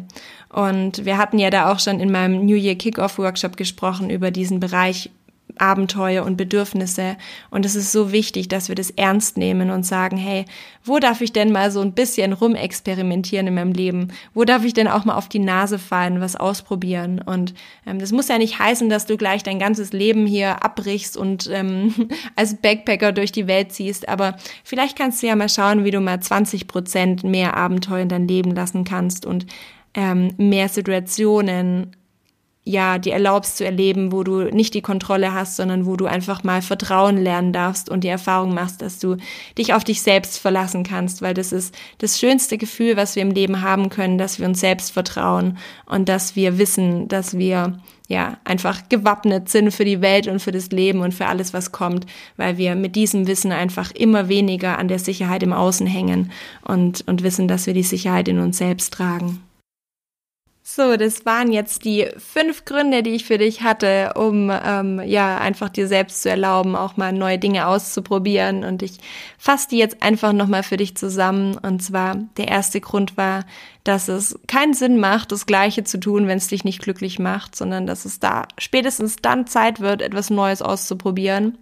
Und 0.48 1.04
wir 1.04 1.18
hatten 1.18 1.38
ja 1.38 1.50
da 1.50 1.70
auch 1.70 1.78
schon 1.78 2.00
in 2.00 2.10
meinem 2.10 2.44
New 2.44 2.56
Year 2.56 2.74
Kickoff 2.74 3.18
Workshop 3.18 3.56
gesprochen 3.56 4.10
über 4.10 4.30
diesen 4.30 4.60
Bereich 4.60 5.10
Abenteuer 5.58 6.24
und 6.24 6.36
Bedürfnisse. 6.36 7.16
Und 7.50 7.64
es 7.64 7.74
ist 7.74 7.92
so 7.92 8.12
wichtig, 8.12 8.48
dass 8.48 8.68
wir 8.68 8.74
das 8.74 8.90
ernst 8.90 9.36
nehmen 9.36 9.70
und 9.70 9.84
sagen, 9.84 10.16
hey, 10.16 10.44
wo 10.84 10.98
darf 10.98 11.20
ich 11.20 11.32
denn 11.32 11.52
mal 11.52 11.70
so 11.70 11.80
ein 11.80 11.92
bisschen 11.92 12.32
rumexperimentieren 12.32 13.46
in 13.46 13.54
meinem 13.54 13.72
Leben? 13.72 14.08
Wo 14.34 14.44
darf 14.44 14.64
ich 14.64 14.72
denn 14.72 14.88
auch 14.88 15.04
mal 15.04 15.16
auf 15.16 15.28
die 15.28 15.38
Nase 15.38 15.78
fallen, 15.78 16.20
was 16.20 16.36
ausprobieren? 16.36 17.20
Und 17.20 17.54
ähm, 17.86 17.98
das 17.98 18.12
muss 18.12 18.28
ja 18.28 18.38
nicht 18.38 18.58
heißen, 18.58 18.88
dass 18.88 19.06
du 19.06 19.16
gleich 19.16 19.42
dein 19.42 19.58
ganzes 19.58 19.92
Leben 19.92 20.26
hier 20.26 20.64
abbrichst 20.64 21.16
und 21.16 21.48
ähm, 21.52 21.94
als 22.36 22.56
Backpacker 22.56 23.12
durch 23.12 23.32
die 23.32 23.46
Welt 23.46 23.72
ziehst. 23.72 24.08
Aber 24.08 24.36
vielleicht 24.64 24.96
kannst 24.96 25.22
du 25.22 25.26
ja 25.26 25.36
mal 25.36 25.48
schauen, 25.48 25.84
wie 25.84 25.90
du 25.90 26.00
mal 26.00 26.20
20 26.20 26.66
Prozent 26.66 27.24
mehr 27.24 27.56
Abenteuer 27.56 28.02
in 28.02 28.08
dein 28.08 28.28
Leben 28.28 28.54
lassen 28.54 28.84
kannst 28.84 29.26
und 29.26 29.46
ähm, 29.94 30.32
mehr 30.36 30.68
Situationen 30.68 31.96
ja, 32.70 32.98
dir 32.98 33.12
erlaubst 33.12 33.56
zu 33.56 33.64
erleben, 33.64 34.12
wo 34.12 34.22
du 34.22 34.44
nicht 34.44 34.74
die 34.74 34.80
Kontrolle 34.80 35.34
hast, 35.34 35.56
sondern 35.56 35.86
wo 35.86 35.96
du 35.96 36.06
einfach 36.06 36.44
mal 36.44 36.62
Vertrauen 36.62 37.16
lernen 37.16 37.52
darfst 37.52 37.90
und 37.90 38.04
die 38.04 38.08
Erfahrung 38.08 38.54
machst, 38.54 38.80
dass 38.80 38.98
du 38.98 39.16
dich 39.58 39.74
auf 39.74 39.82
dich 39.82 40.02
selbst 40.02 40.38
verlassen 40.38 40.84
kannst, 40.84 41.20
weil 41.20 41.34
das 41.34 41.52
ist 41.52 41.74
das 41.98 42.18
schönste 42.18 42.58
Gefühl, 42.58 42.96
was 42.96 43.16
wir 43.16 43.22
im 43.22 43.32
Leben 43.32 43.62
haben 43.62 43.88
können, 43.90 44.18
dass 44.18 44.38
wir 44.38 44.46
uns 44.46 44.60
selbst 44.60 44.92
vertrauen 44.92 45.58
und 45.86 46.08
dass 46.08 46.36
wir 46.36 46.58
wissen, 46.58 47.08
dass 47.08 47.36
wir 47.36 47.80
ja 48.06 48.38
einfach 48.44 48.88
gewappnet 48.88 49.48
sind 49.48 49.72
für 49.72 49.84
die 49.84 50.00
Welt 50.00 50.28
und 50.28 50.40
für 50.40 50.52
das 50.52 50.70
Leben 50.70 51.00
und 51.00 51.12
für 51.12 51.26
alles, 51.26 51.52
was 51.52 51.72
kommt, 51.72 52.06
weil 52.36 52.56
wir 52.56 52.76
mit 52.76 52.94
diesem 52.94 53.26
Wissen 53.26 53.52
einfach 53.52 53.90
immer 53.92 54.28
weniger 54.28 54.78
an 54.78 54.88
der 54.88 54.98
Sicherheit 54.98 55.42
im 55.42 55.52
Außen 55.52 55.86
hängen 55.86 56.30
und, 56.62 57.06
und 57.08 57.22
wissen, 57.22 57.48
dass 57.48 57.66
wir 57.66 57.74
die 57.74 57.82
Sicherheit 57.82 58.28
in 58.28 58.38
uns 58.38 58.58
selbst 58.58 58.94
tragen. 58.94 59.40
So, 60.72 60.96
das 60.96 61.26
waren 61.26 61.50
jetzt 61.50 61.84
die 61.84 62.06
fünf 62.16 62.64
Gründe, 62.64 63.02
die 63.02 63.10
ich 63.10 63.24
für 63.24 63.38
dich 63.38 63.62
hatte, 63.62 64.12
um 64.14 64.52
ähm, 64.52 65.02
ja 65.04 65.36
einfach 65.38 65.68
dir 65.68 65.88
selbst 65.88 66.22
zu 66.22 66.30
erlauben, 66.30 66.76
auch 66.76 66.96
mal 66.96 67.12
neue 67.12 67.40
Dinge 67.40 67.66
auszuprobieren. 67.66 68.62
Und 68.62 68.84
ich 68.84 68.98
fasse 69.36 69.66
die 69.70 69.78
jetzt 69.78 70.00
einfach 70.00 70.32
nochmal 70.32 70.62
für 70.62 70.76
dich 70.76 70.96
zusammen. 70.96 71.58
Und 71.58 71.82
zwar 71.82 72.14
der 72.36 72.46
erste 72.46 72.80
Grund 72.80 73.16
war, 73.16 73.46
dass 73.82 74.06
es 74.06 74.38
keinen 74.46 74.72
Sinn 74.72 75.00
macht, 75.00 75.32
das 75.32 75.44
Gleiche 75.44 75.82
zu 75.82 75.98
tun, 75.98 76.28
wenn 76.28 76.38
es 76.38 76.46
dich 76.46 76.62
nicht 76.62 76.80
glücklich 76.80 77.18
macht, 77.18 77.56
sondern 77.56 77.88
dass 77.88 78.04
es 78.04 78.20
da 78.20 78.46
spätestens 78.56 79.16
dann 79.16 79.48
Zeit 79.48 79.80
wird, 79.80 80.02
etwas 80.02 80.30
Neues 80.30 80.62
auszuprobieren. 80.62 81.58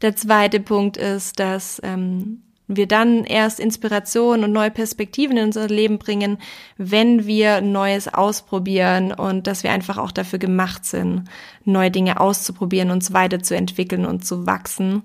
Der 0.00 0.14
zweite 0.14 0.60
Punkt 0.60 0.96
ist, 0.96 1.40
dass 1.40 1.80
ähm, 1.82 2.42
wir 2.68 2.86
dann 2.86 3.24
erst 3.24 3.58
Inspiration 3.58 4.44
und 4.44 4.52
neue 4.52 4.70
Perspektiven 4.70 5.38
in 5.38 5.46
unser 5.46 5.66
Leben 5.66 5.98
bringen, 5.98 6.38
wenn 6.76 7.26
wir 7.26 7.62
Neues 7.62 8.12
ausprobieren 8.12 9.12
und 9.12 9.46
dass 9.46 9.62
wir 9.62 9.72
einfach 9.72 9.96
auch 9.98 10.12
dafür 10.12 10.38
gemacht 10.38 10.84
sind, 10.84 11.24
neue 11.64 11.90
Dinge 11.90 12.20
auszuprobieren, 12.20 12.90
uns 12.90 13.12
weiterzuentwickeln 13.12 14.04
und 14.04 14.24
zu 14.24 14.46
wachsen. 14.46 15.02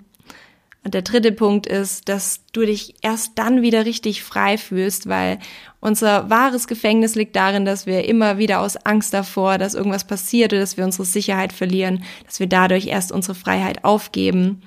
Und 0.83 0.93
der 0.93 1.01
dritte 1.01 1.31
Punkt 1.31 1.65
ist, 1.65 2.09
dass 2.09 2.41
du 2.51 2.65
dich 2.65 2.95
erst 3.01 3.39
dann 3.39 3.61
wieder 3.61 3.85
richtig 3.85 4.21
frei 4.21 4.57
fühlst, 4.57 5.07
weil 5.07 5.39
unser 5.79 6.29
wahres 6.29 6.67
Gefängnis 6.67 7.15
liegt 7.15 7.37
darin, 7.37 7.63
dass 7.63 7.85
wir 7.85 8.05
immer 8.05 8.37
wieder 8.37 8.59
aus 8.59 8.75
Angst 8.75 9.13
davor, 9.13 9.57
dass 9.57 9.75
irgendwas 9.75 10.05
passiert 10.05 10.51
oder 10.51 10.59
dass 10.59 10.75
wir 10.75 10.83
unsere 10.83 11.05
Sicherheit 11.05 11.53
verlieren, 11.53 12.03
dass 12.25 12.41
wir 12.41 12.47
dadurch 12.47 12.87
erst 12.87 13.13
unsere 13.13 13.35
Freiheit 13.35 13.85
aufgeben. 13.85 14.61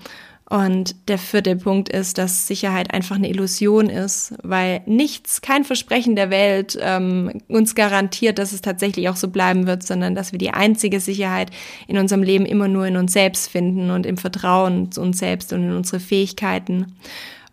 Und 0.49 0.95
der 1.09 1.19
vierte 1.19 1.57
Punkt 1.57 1.89
ist, 1.89 2.19
dass 2.19 2.47
Sicherheit 2.47 2.95
einfach 2.95 3.17
eine 3.17 3.29
Illusion 3.29 3.91
ist, 3.91 4.35
weil 4.45 4.81
nichts, 4.87 5.41
kein 5.41 5.65
Versprechen 5.65 6.15
der 6.15 6.31
Welt 6.31 6.79
ähm, 6.81 7.41
uns 7.49 7.75
garantiert, 7.75 8.39
dass 8.39 8.53
es 8.53 8.61
tatsächlich 8.61 9.09
auch 9.09 9.17
so 9.17 9.29
bleiben 9.29 9.67
wird, 9.67 9.83
sondern 9.83 10.15
dass 10.15 10.31
wir 10.31 10.39
die 10.39 10.53
einzige 10.53 11.01
Sicherheit 11.01 11.51
in 11.89 11.99
unserem 11.99 12.23
Leben 12.23 12.47
immer 12.47 12.69
nur 12.69 12.87
in 12.87 12.97
uns 12.97 13.13
selbst 13.13 13.51
finden 13.51 13.91
und 13.91 14.07
im 14.07 14.19
Vertrauen 14.19 14.93
zu 14.93 15.01
uns 15.01 15.19
selbst 15.19 15.53
und 15.53 15.65
in 15.65 15.73
unsere 15.73 15.99
Fähigkeiten. 15.99 16.97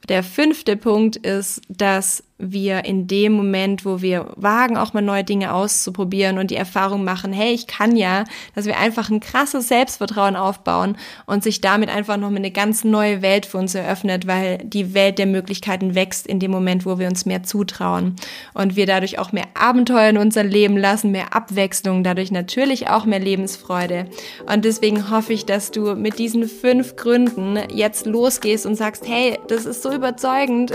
Der 0.07 0.21
fünfte 0.21 0.75
Punkt 0.75 1.15
ist, 1.15 1.61
dass 1.69 2.23
wir 2.37 2.85
in 2.85 3.07
dem 3.07 3.33
Moment, 3.33 3.85
wo 3.85 4.01
wir 4.01 4.31
wagen, 4.35 4.75
auch 4.75 4.93
mal 4.93 5.01
neue 5.01 5.23
Dinge 5.23 5.53
auszuprobieren 5.53 6.37
und 6.37 6.51
die 6.51 6.55
Erfahrung 6.55 7.03
machen, 7.03 7.31
hey, 7.31 7.53
ich 7.53 7.67
kann 7.67 7.95
ja, 7.95 8.23
dass 8.55 8.65
wir 8.65 8.77
einfach 8.77 9.09
ein 9.09 9.19
krasses 9.19 9.67
Selbstvertrauen 9.67 10.35
aufbauen 10.35 10.97
und 11.25 11.43
sich 11.43 11.61
damit 11.61 11.89
einfach 11.89 12.17
noch 12.17 12.33
eine 12.33 12.51
ganz 12.51 12.83
neue 12.83 13.21
Welt 13.21 13.45
für 13.45 13.59
uns 13.59 13.75
eröffnet, 13.75 14.27
weil 14.27 14.57
die 14.57 14.93
Welt 14.93 15.19
der 15.19 15.27
Möglichkeiten 15.27 15.95
wächst 15.95 16.25
in 16.25 16.39
dem 16.39 16.51
Moment, 16.51 16.85
wo 16.85 16.97
wir 16.99 17.07
uns 17.07 17.25
mehr 17.25 17.43
zutrauen 17.43 18.15
und 18.53 18.75
wir 18.75 18.87
dadurch 18.87 19.19
auch 19.19 19.31
mehr 19.31 19.47
Abenteuer 19.53 20.09
in 20.09 20.17
unser 20.17 20.43
Leben 20.43 20.77
lassen, 20.77 21.11
mehr 21.11 21.35
Abwechslung, 21.35 22.03
dadurch 22.03 22.31
natürlich 22.31 22.89
auch 22.89 23.05
mehr 23.05 23.19
Lebensfreude. 23.19 24.07
Und 24.51 24.65
deswegen 24.65 25.09
hoffe 25.11 25.33
ich, 25.33 25.45
dass 25.45 25.71
du 25.71 25.95
mit 25.95 26.17
diesen 26.19 26.47
fünf 26.47 26.95
Gründen 26.95 27.59
jetzt 27.71 28.05
losgehst 28.05 28.65
und 28.65 28.75
sagst, 28.75 29.07
hey, 29.07 29.37
das 29.47 29.65
ist 29.65 29.83
so 29.83 29.93
überzeugend. 29.93 30.73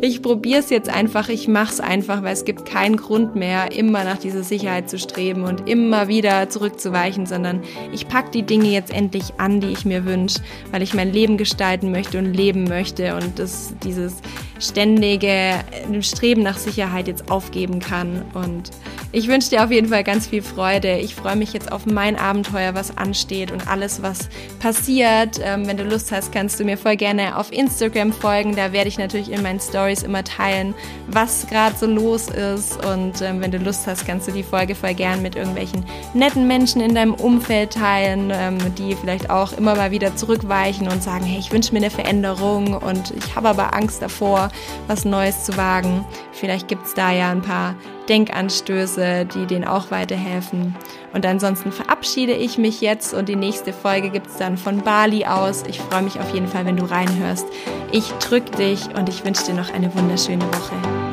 Ich 0.00 0.22
probiere 0.22 0.60
es 0.60 0.70
jetzt 0.70 0.87
einfach, 0.88 1.28
ich 1.28 1.48
mache 1.48 1.72
es 1.72 1.80
einfach, 1.80 2.22
weil 2.22 2.32
es 2.32 2.44
gibt 2.44 2.66
keinen 2.66 2.96
Grund 2.96 3.36
mehr, 3.36 3.72
immer 3.72 4.04
nach 4.04 4.18
dieser 4.18 4.42
Sicherheit 4.42 4.90
zu 4.90 4.98
streben 4.98 5.44
und 5.44 5.68
immer 5.68 6.08
wieder 6.08 6.48
zurückzuweichen, 6.48 7.26
sondern 7.26 7.62
ich 7.92 8.08
packe 8.08 8.30
die 8.30 8.42
Dinge 8.42 8.68
jetzt 8.68 8.92
endlich 8.92 9.34
an, 9.38 9.60
die 9.60 9.68
ich 9.68 9.84
mir 9.84 10.04
wünsche, 10.04 10.40
weil 10.70 10.82
ich 10.82 10.94
mein 10.94 11.12
Leben 11.12 11.36
gestalten 11.36 11.90
möchte 11.90 12.18
und 12.18 12.32
leben 12.32 12.64
möchte. 12.64 13.14
Und 13.14 13.38
das, 13.38 13.74
dieses 13.82 14.16
ständige 14.58 15.60
Streben 16.00 16.42
nach 16.42 16.58
Sicherheit 16.58 17.08
jetzt 17.08 17.30
aufgeben 17.30 17.80
kann. 17.80 18.22
Und 18.34 18.70
ich 19.10 19.28
wünsche 19.28 19.50
dir 19.50 19.64
auf 19.64 19.70
jeden 19.70 19.88
Fall 19.88 20.04
ganz 20.04 20.26
viel 20.26 20.42
Freude. 20.42 20.98
Ich 20.98 21.14
freue 21.14 21.36
mich 21.36 21.54
jetzt 21.54 21.72
auf 21.72 21.86
mein 21.86 22.16
Abenteuer, 22.16 22.74
was 22.74 22.96
ansteht 22.98 23.50
und 23.50 23.66
alles, 23.66 24.02
was 24.02 24.28
passiert. 24.60 25.40
Ähm, 25.42 25.66
wenn 25.66 25.78
du 25.78 25.84
Lust 25.84 26.12
hast, 26.12 26.30
kannst 26.30 26.60
du 26.60 26.64
mir 26.64 26.76
voll 26.76 26.96
gerne 26.96 27.38
auf 27.38 27.50
Instagram 27.50 28.12
folgen. 28.12 28.54
Da 28.54 28.72
werde 28.72 28.88
ich 28.88 28.98
natürlich 28.98 29.32
in 29.32 29.42
meinen 29.42 29.60
Stories 29.60 30.02
immer 30.02 30.24
teilen, 30.24 30.74
was 31.06 31.46
gerade 31.46 31.74
so 31.76 31.86
los 31.86 32.28
ist. 32.28 32.84
Und 32.84 33.22
ähm, 33.22 33.40
wenn 33.40 33.50
du 33.50 33.58
Lust 33.58 33.86
hast, 33.86 34.06
kannst 34.06 34.28
du 34.28 34.32
die 34.32 34.42
Folge 34.42 34.74
voll 34.74 34.94
gern 34.94 35.22
mit 35.22 35.36
irgendwelchen 35.36 35.84
netten 36.12 36.46
Menschen 36.46 36.82
in 36.82 36.94
deinem 36.94 37.14
Umfeld 37.14 37.72
teilen, 37.72 38.30
ähm, 38.30 38.58
die 38.76 38.94
vielleicht 38.94 39.30
auch 39.30 39.52
immer 39.52 39.74
mal 39.74 39.90
wieder 39.90 40.16
zurückweichen 40.16 40.86
und 40.86 41.02
sagen, 41.02 41.24
hey, 41.24 41.38
ich 41.38 41.50
wünsche 41.50 41.72
mir 41.72 41.78
eine 41.78 41.90
Veränderung 41.90 42.74
und 42.74 43.12
ich 43.16 43.34
habe 43.34 43.48
aber 43.48 43.74
Angst 43.74 44.02
davor, 44.02 44.47
was 44.86 45.04
Neues 45.04 45.44
zu 45.44 45.56
wagen. 45.56 46.04
Vielleicht 46.32 46.68
gibt 46.68 46.86
es 46.86 46.94
da 46.94 47.10
ja 47.10 47.30
ein 47.30 47.42
paar 47.42 47.74
Denkanstöße, 48.08 49.26
die 49.26 49.46
denen 49.46 49.64
auch 49.64 49.90
weiterhelfen. 49.90 50.74
Und 51.12 51.26
ansonsten 51.26 51.72
verabschiede 51.72 52.32
ich 52.32 52.58
mich 52.58 52.80
jetzt 52.80 53.14
und 53.14 53.28
die 53.28 53.36
nächste 53.36 53.72
Folge 53.72 54.10
gibt 54.10 54.28
es 54.28 54.36
dann 54.36 54.56
von 54.56 54.82
Bali 54.82 55.24
aus. 55.24 55.64
Ich 55.68 55.80
freue 55.80 56.02
mich 56.02 56.18
auf 56.20 56.32
jeden 56.32 56.48
Fall, 56.48 56.66
wenn 56.66 56.76
du 56.76 56.84
reinhörst. 56.84 57.46
Ich 57.92 58.10
drücke 58.12 58.50
dich 58.56 58.94
und 58.94 59.08
ich 59.08 59.24
wünsche 59.24 59.44
dir 59.44 59.54
noch 59.54 59.72
eine 59.72 59.94
wunderschöne 59.94 60.44
Woche. 60.44 61.07